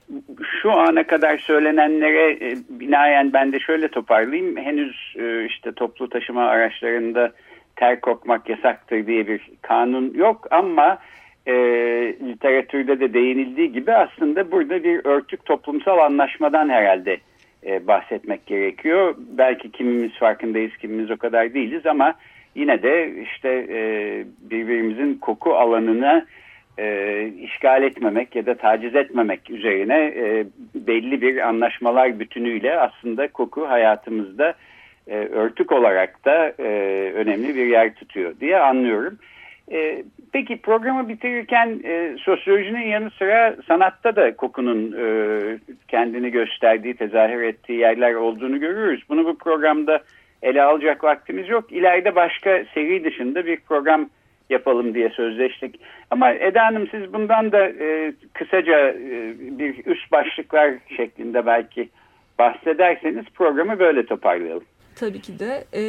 şu 0.62 0.72
ana 0.72 1.06
kadar 1.06 1.38
söylenenlere 1.38 2.32
e, 2.32 2.56
binaen 2.70 3.32
ben 3.32 3.52
de 3.52 3.60
şöyle 3.60 3.88
toparlayayım. 3.88 4.56
Henüz 4.56 5.14
e, 5.18 5.44
işte 5.44 5.72
toplu 5.72 6.08
taşıma 6.08 6.46
araçlarında 6.46 7.32
ter 7.76 8.00
kokmak 8.00 8.48
yasaktır 8.48 9.06
diye 9.06 9.26
bir 9.26 9.50
kanun 9.62 10.14
yok 10.14 10.46
ama 10.50 10.98
e, 11.46 11.54
literatürde 12.22 13.00
de 13.00 13.14
değinildiği 13.14 13.72
gibi 13.72 13.92
aslında 13.92 14.52
burada 14.52 14.84
bir 14.84 15.00
örtük 15.04 15.44
toplumsal 15.44 15.98
anlaşmadan 15.98 16.68
herhalde 16.68 17.18
e, 17.66 17.86
bahsetmek 17.86 18.46
gerekiyor. 18.46 19.14
Belki 19.18 19.72
kimimiz 19.72 20.12
farkındayız 20.12 20.76
kimimiz 20.76 21.10
o 21.10 21.16
kadar 21.16 21.54
değiliz 21.54 21.86
ama 21.86 22.14
yine 22.54 22.82
de 22.82 23.22
işte 23.22 23.66
e, 23.70 23.78
birbirimizin 24.40 25.14
koku 25.14 25.54
alanına 25.54 26.26
e, 26.78 27.26
işgal 27.40 27.82
etmemek 27.82 28.36
ya 28.36 28.46
da 28.46 28.54
taciz 28.54 28.94
etmemek 28.94 29.50
üzerine 29.50 29.98
e, 30.16 30.46
belli 30.74 31.22
bir 31.22 31.48
anlaşmalar 31.48 32.18
bütünüyle 32.18 32.78
aslında 32.80 33.28
koku 33.28 33.68
hayatımızda 33.68 34.54
e, 35.06 35.16
örtük 35.16 35.72
olarak 35.72 36.24
da 36.24 36.52
e, 36.58 36.62
önemli 37.14 37.56
bir 37.56 37.66
yer 37.66 37.94
tutuyor 37.94 38.40
diye 38.40 38.58
anlıyorum. 38.58 39.18
E, 39.72 40.04
peki 40.32 40.56
programı 40.56 41.08
bitirirken 41.08 41.80
e, 41.84 42.16
sosyolojinin 42.20 42.86
yanı 42.88 43.10
sıra 43.10 43.56
sanatta 43.68 44.16
da 44.16 44.36
kokunun 44.36 44.94
e, 44.98 45.06
kendini 45.88 46.30
gösterdiği, 46.30 46.94
tezahür 46.94 47.42
ettiği 47.42 47.78
yerler 47.78 48.14
olduğunu 48.14 48.60
görüyoruz. 48.60 49.02
Bunu 49.08 49.24
bu 49.24 49.38
programda 49.38 50.00
ele 50.42 50.62
alacak 50.62 51.04
vaktimiz 51.04 51.48
yok. 51.48 51.72
İleride 51.72 52.14
başka 52.14 52.64
seri 52.74 53.04
dışında 53.04 53.46
bir 53.46 53.56
program 53.56 54.10
yapalım 54.50 54.94
diye 54.94 55.08
sözleştik. 55.08 55.80
Ama 56.10 56.32
Eda 56.32 56.66
Hanım 56.66 56.88
siz 56.90 57.12
bundan 57.12 57.52
da 57.52 57.68
e, 57.68 58.12
kısaca 58.32 58.88
e, 58.88 59.34
bir 59.38 59.86
üst 59.86 60.12
başlıklar 60.12 60.74
şeklinde 60.96 61.46
belki 61.46 61.88
bahsederseniz 62.38 63.24
programı 63.34 63.78
böyle 63.78 64.06
toparlayalım. 64.06 64.64
Tabii 64.96 65.20
ki 65.20 65.38
de. 65.38 65.64
E, 65.74 65.82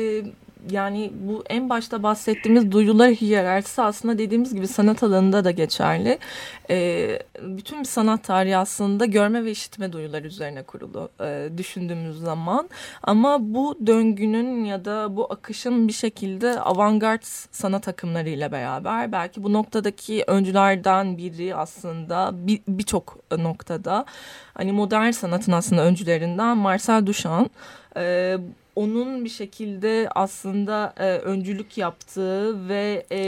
yani 0.71 1.11
bu 1.27 1.43
en 1.49 1.69
başta 1.69 2.03
bahsettiğimiz 2.03 2.71
duyular 2.71 3.11
hiyerarşisi 3.11 3.81
aslında 3.81 4.17
dediğimiz 4.17 4.55
gibi 4.55 4.67
sanat 4.67 5.03
alanında 5.03 5.43
da 5.43 5.51
geçerli. 5.51 6.19
E, 6.69 7.19
bütün 7.41 7.79
bir 7.79 7.85
sanat 7.85 8.23
tarihi 8.23 8.57
aslında 8.57 9.05
görme 9.05 9.45
ve 9.45 9.51
işitme 9.51 9.93
duyular 9.93 10.23
üzerine 10.23 10.63
kurulu 10.63 11.09
e, 11.21 11.49
düşündüğümüz 11.57 12.19
zaman. 12.19 12.69
Ama 13.03 13.37
bu 13.41 13.77
döngünün 13.87 14.65
ya 14.65 14.85
da 14.85 15.15
bu 15.15 15.33
akışın 15.33 15.87
bir 15.87 15.93
şekilde 15.93 16.59
avantgard 16.59 17.23
sanat 17.51 17.87
akımlarıyla 17.87 18.51
beraber 18.51 19.11
belki 19.11 19.43
bu 19.43 19.53
noktadaki 19.53 20.23
öncülerden 20.27 21.17
biri 21.17 21.55
aslında 21.55 22.31
birçok 22.67 23.17
bir 23.31 23.43
noktada 23.43 24.05
hani 24.53 24.71
modern 24.71 25.11
sanatın 25.11 25.51
aslında 25.51 25.83
öncülerinden 25.83 26.57
Marcel 26.57 27.05
Duchamp. 27.05 27.51
E, 27.97 28.37
onun 28.77 29.25
bir 29.25 29.29
şekilde 29.29 30.09
aslında 30.15 30.93
e, 30.97 31.03
öncülük 31.03 31.77
yaptığı 31.77 32.69
ve 32.69 33.05
e, 33.11 33.19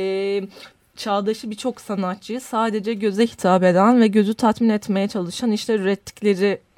çağdaşı 0.95 1.51
birçok 1.51 1.81
sanatçı 1.81 2.39
sadece 2.39 2.93
göze 2.93 3.27
hitap 3.27 3.63
eden 3.63 4.01
ve 4.01 4.07
gözü 4.07 4.33
tatmin 4.33 4.69
etmeye 4.69 5.07
çalışan 5.07 5.51
işler 5.51 5.85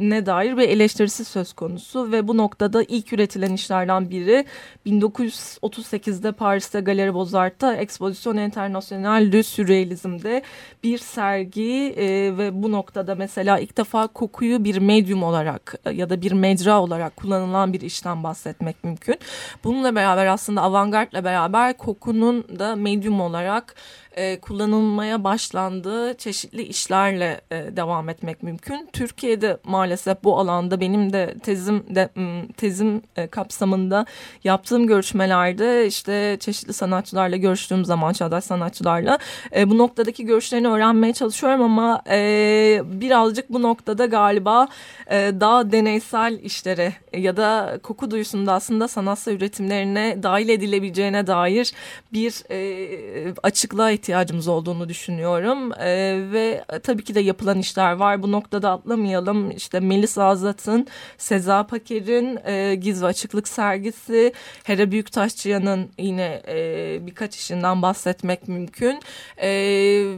ürettiklerine 0.01 0.25
dair 0.25 0.57
bir 0.57 0.69
eleştirisi 0.69 1.25
söz 1.25 1.53
konusu 1.53 2.11
ve 2.11 2.27
bu 2.27 2.37
noktada 2.37 2.83
ilk 2.83 3.13
üretilen 3.13 3.53
işlerden 3.53 4.09
biri 4.09 4.45
1938'de 4.85 6.31
Paris'te 6.31 6.81
Galeri 6.81 7.13
Bozart'ta 7.13 7.75
Exposition 7.75 8.37
Internationale 8.37 9.31
de 9.31 9.43
Surrealism'de 9.43 10.41
bir 10.83 10.97
sergi 10.97 11.93
e, 11.97 12.37
ve 12.37 12.63
bu 12.63 12.71
noktada 12.71 13.15
mesela 13.15 13.59
ilk 13.59 13.77
defa 13.77 14.07
kokuyu 14.07 14.63
bir 14.63 14.77
medyum 14.77 15.23
olarak 15.23 15.75
e, 15.85 15.91
ya 15.91 16.09
da 16.09 16.21
bir 16.21 16.31
mecra 16.31 16.81
olarak 16.81 17.15
kullanılan 17.15 17.73
bir 17.73 17.81
işten 17.81 18.23
bahsetmek 18.23 18.83
mümkün. 18.83 19.19
Bununla 19.63 19.95
beraber 19.95 20.25
aslında 20.25 20.61
avantgardla 20.61 21.23
beraber 21.23 21.77
kokunun 21.77 22.43
da 22.59 22.75
medyum 22.75 23.21
olarak 23.21 23.75
e, 24.15 24.39
kullanılmaya 24.39 25.23
başlandığı 25.23 26.17
çeşitli 26.17 26.61
işlerle 26.61 27.41
e, 27.51 27.55
devam 27.75 28.09
etmek 28.09 28.43
mümkün. 28.43 28.89
Türkiye'de 28.93 29.57
maalesef 29.63 29.90
bu 30.23 30.39
alanda 30.39 30.79
benim 30.79 31.13
de 31.13 31.35
tezim 31.43 31.83
de 31.95 32.09
tezim 32.57 33.01
e, 33.15 33.27
kapsamında 33.27 34.05
yaptığım 34.43 34.87
görüşmelerde 34.87 35.87
işte 35.87 36.37
çeşitli 36.39 36.73
sanatçılarla 36.73 37.35
görüştüğüm 37.35 37.85
zaman 37.85 38.13
çağdaş 38.13 38.43
sanatçılarla 38.43 39.17
e, 39.55 39.69
bu 39.69 39.77
noktadaki 39.77 40.25
görüşlerini 40.25 40.67
öğrenmeye 40.67 41.13
çalışıyorum 41.13 41.61
ama 41.61 42.01
e, 42.09 42.81
birazcık 42.85 43.49
bu 43.49 43.61
noktada 43.61 44.05
galiba 44.05 44.67
e, 45.11 45.31
daha 45.39 45.71
deneysel 45.71 46.39
işlere 46.43 46.93
ya 47.13 47.37
da 47.37 47.79
koku 47.83 48.11
duyusunda 48.11 48.53
aslında 48.53 48.87
sanatsal 48.87 49.33
üretimlerine 49.33 50.23
dahil 50.23 50.49
edilebileceğine 50.49 51.27
dair 51.27 51.71
bir 52.13 52.43
e, 52.51 53.33
açıklığa 53.43 53.91
ihtiyacımız 53.91 54.47
olduğunu 54.47 54.89
düşünüyorum. 54.89 55.73
E, 55.73 55.91
ve 56.31 56.63
tabii 56.83 57.03
ki 57.03 57.15
de 57.15 57.19
yapılan 57.19 57.59
işler 57.59 57.91
var. 57.91 58.23
Bu 58.23 58.31
noktada 58.31 58.71
atlamayalım. 58.71 59.51
İşte 59.51 59.79
Melis 59.81 60.17
Azat'ın, 60.17 60.87
Seza 61.17 61.67
Paker'in 61.67 62.39
e, 62.45 62.75
Giz 62.75 63.03
ve 63.03 63.05
Açıklık 63.05 63.47
sergisi, 63.47 64.33
Hera 64.63 64.91
Büyüktaşçıyan'ın 64.91 65.89
yine 65.97 66.41
e, 66.47 66.99
birkaç 67.01 67.35
işinden 67.35 67.81
bahsetmek 67.81 68.47
mümkün. 68.47 68.99
E, 69.37 69.49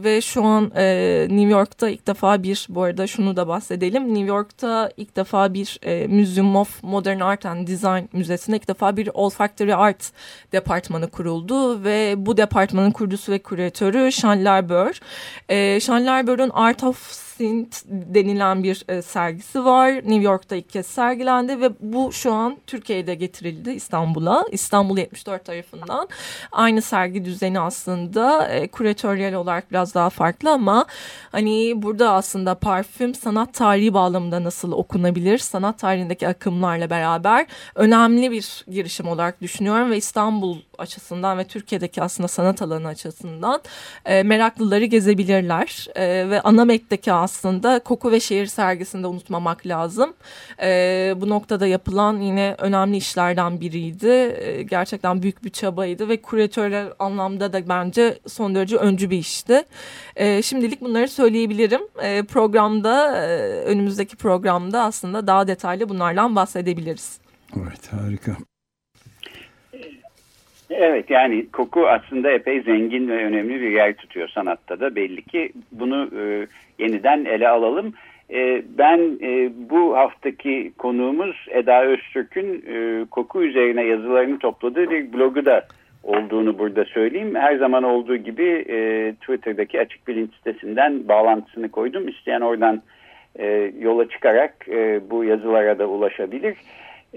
ve 0.04 0.20
şu 0.20 0.44
an 0.44 0.72
e, 0.76 1.26
New 1.30 1.48
York'ta 1.48 1.88
ilk 1.88 2.06
defa 2.06 2.42
bir, 2.42 2.66
bu 2.68 2.82
arada 2.82 3.06
şunu 3.06 3.36
da 3.36 3.48
bahsedelim. 3.48 4.14
New 4.14 4.26
York'ta 4.26 4.90
ilk 4.96 5.16
defa 5.16 5.54
bir 5.54 5.78
e, 5.82 6.06
Museum 6.06 6.56
of 6.56 6.82
Modern 6.82 7.20
Art 7.20 7.46
and 7.46 7.68
Design 7.68 8.08
Müzesi'nde 8.12 8.56
ilk 8.56 8.68
defa 8.68 8.96
bir 8.96 9.10
Olfactory 9.14 9.74
Art 9.74 10.12
departmanı 10.52 11.10
kuruldu 11.10 11.84
ve 11.84 12.14
bu 12.18 12.36
departmanın 12.36 12.90
kurucusu 12.90 13.32
ve 13.32 13.38
küratörü 13.38 14.12
Sean 14.12 14.44
Larber. 14.44 15.00
E, 15.48 15.80
Sean 15.80 16.06
Larber'ın 16.06 16.50
Art 16.50 16.84
of 16.84 17.24
Synth 17.36 17.76
denilen 17.86 18.62
bir 18.62 18.84
e, 18.88 19.02
sergisi 19.02 19.64
var. 19.64 19.94
New 19.94 20.22
York'ta 20.22 20.56
ilk 20.56 20.70
kez 20.70 20.86
sergilendi 20.86 21.60
ve 21.60 21.70
bu 21.80 22.12
şu 22.12 22.32
an 22.32 22.58
Türkiye'de 22.66 23.14
getirildi 23.14 23.70
İstanbul'a. 23.70 24.44
İstanbul 24.50 24.98
74 24.98 25.44
tarafından. 25.44 26.08
Aynı 26.52 26.82
sergi 26.82 27.24
düzeni 27.24 27.60
aslında 27.60 28.48
e, 28.48 28.68
küratöryel 28.68 29.34
olarak 29.34 29.70
biraz 29.70 29.94
daha 29.94 30.10
farklı 30.10 30.52
ama 30.52 30.86
hani 31.32 31.82
burada 31.82 32.12
aslında 32.12 32.54
parfüm 32.54 33.14
sanat 33.14 33.54
tarihi 33.54 33.94
bağlamında 33.94 34.44
nasıl 34.44 34.72
okunabilir? 34.72 35.38
Sanat 35.38 35.78
tarihindeki 35.78 36.28
akımlarla 36.28 36.90
beraber 36.90 37.46
önemli 37.74 38.30
bir 38.30 38.64
girişim 38.68 39.08
olarak 39.08 39.40
düşünüyorum 39.40 39.90
ve 39.90 39.96
İstanbul 39.96 40.58
açısından 40.78 41.38
ve 41.38 41.44
Türkiye'deki 41.44 42.02
aslında 42.02 42.28
sanat 42.28 42.62
alanı 42.62 42.88
açısından 42.88 43.60
e, 44.04 44.22
meraklıları 44.22 44.84
gezebilirler. 44.84 45.86
E, 45.94 46.30
ve 46.30 46.40
Anamet'teki 46.40 47.12
aslında 47.12 47.78
koku 47.78 48.12
ve 48.12 48.20
şehir 48.20 48.46
sergisinde 48.46 49.06
unutmamak 49.06 49.66
lazım. 49.66 50.14
E, 50.62 51.14
bu 51.16 51.28
noktada 51.28 51.66
yapılan 51.66 52.20
yine 52.20 52.54
önemli 52.58 52.96
işlerden 52.96 53.60
biriydi. 53.60 54.06
E, 54.06 54.62
gerçekten 54.62 55.22
büyük 55.22 55.44
bir 55.44 55.50
çabaydı 55.50 56.08
ve 56.08 56.16
küratörler 56.16 56.92
anlamda 56.98 57.52
da 57.52 57.68
bence 57.68 58.18
son 58.26 58.54
derece 58.54 58.76
öncü 58.76 59.10
bir 59.10 59.18
işti. 59.18 59.64
E, 60.16 60.42
şimdilik 60.42 60.80
bunları 60.80 61.08
söyleyebilirim. 61.08 61.80
E, 62.02 62.22
programda 62.22 63.16
e, 63.16 63.36
önümüzdeki 63.64 64.16
programda 64.16 64.82
aslında 64.82 65.26
daha 65.26 65.46
detaylı 65.46 65.88
bunlardan 65.88 66.36
bahsedebiliriz. 66.36 67.18
Evet 67.56 67.92
harika. 67.92 68.36
Evet 70.70 71.10
yani 71.10 71.46
koku 71.50 71.88
aslında 71.88 72.30
epey 72.30 72.60
zengin 72.62 73.08
ve 73.08 73.24
önemli 73.24 73.60
bir 73.60 73.70
yer 73.70 73.96
tutuyor 73.96 74.28
sanatta 74.28 74.80
da 74.80 74.96
belli 74.96 75.22
ki 75.22 75.52
bunu 75.72 76.10
e, 76.20 76.46
yeniden 76.78 77.24
ele 77.24 77.48
alalım. 77.48 77.94
E, 78.30 78.62
ben 78.78 79.18
e, 79.22 79.50
bu 79.70 79.96
haftaki 79.96 80.72
konuğumuz 80.78 81.46
Eda 81.50 81.84
Öztürk'ün 81.84 82.64
e, 82.68 83.04
koku 83.10 83.44
üzerine 83.44 83.84
yazılarını 83.84 84.38
topladığı 84.38 84.90
bir 84.90 85.12
blogu 85.12 85.44
da 85.44 85.66
olduğunu 86.02 86.58
burada 86.58 86.84
söyleyeyim. 86.84 87.34
Her 87.34 87.56
zaman 87.56 87.82
olduğu 87.82 88.16
gibi 88.16 88.64
e, 88.68 89.12
Twitter'daki 89.20 89.80
açık 89.80 90.08
bilinç 90.08 90.34
sitesinden 90.34 91.08
bağlantısını 91.08 91.70
koydum. 91.70 92.08
İsteyen 92.08 92.40
oradan 92.40 92.82
e, 93.38 93.72
yola 93.78 94.08
çıkarak 94.08 94.68
e, 94.68 95.00
bu 95.10 95.24
yazılara 95.24 95.78
da 95.78 95.86
ulaşabilir. 95.86 96.56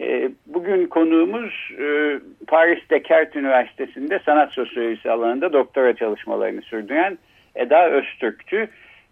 E, 0.01 0.31
bugün 0.45 0.87
konuğumuz 0.87 1.71
e, 1.79 2.19
Paris 2.47 2.79
Descartes 2.89 3.35
Üniversitesi'nde 3.35 4.19
sanat 4.25 4.53
sosyolojisi 4.53 5.11
alanında 5.11 5.53
doktora 5.53 5.95
çalışmalarını 5.95 6.61
sürdüren 6.61 7.17
Eda 7.55 7.89
Öztürk'tü. 7.89 8.69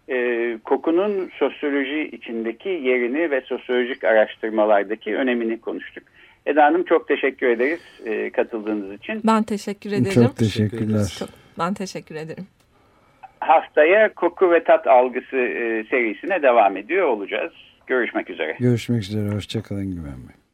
E, 0.08 0.58
kokunun 0.64 1.30
sosyoloji 1.38 2.10
içindeki 2.12 2.68
yerini 2.68 3.30
ve 3.30 3.40
sosyolojik 3.40 4.04
araştırmalardaki 4.04 5.16
önemini 5.16 5.60
konuştuk. 5.60 6.04
Eda 6.46 6.64
Hanım 6.64 6.84
çok 6.84 7.08
teşekkür 7.08 7.46
ederiz 7.46 7.80
katıldığınız 8.32 8.92
için. 8.92 9.20
Ben 9.26 9.42
teşekkür 9.42 9.90
ederim. 9.90 10.12
Çok 10.12 10.36
teşekkürler. 10.36 11.18
Ben 11.58 11.74
teşekkür 11.74 12.14
ederim. 12.14 12.46
Haftaya 13.40 14.14
koku 14.14 14.50
ve 14.50 14.64
tat 14.64 14.86
algısı 14.86 15.36
serisine 15.90 16.42
devam 16.42 16.76
ediyor 16.76 17.08
olacağız. 17.08 17.52
Görüşmek 17.86 18.30
üzere. 18.30 18.56
Görüşmek 18.60 19.02
üzere. 19.02 19.34
Hoşçakalın 19.34 19.94
Güven 19.94 20.28
Bey. 20.28 20.45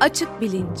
Açık 0.00 0.40
Bilinç 0.40 0.80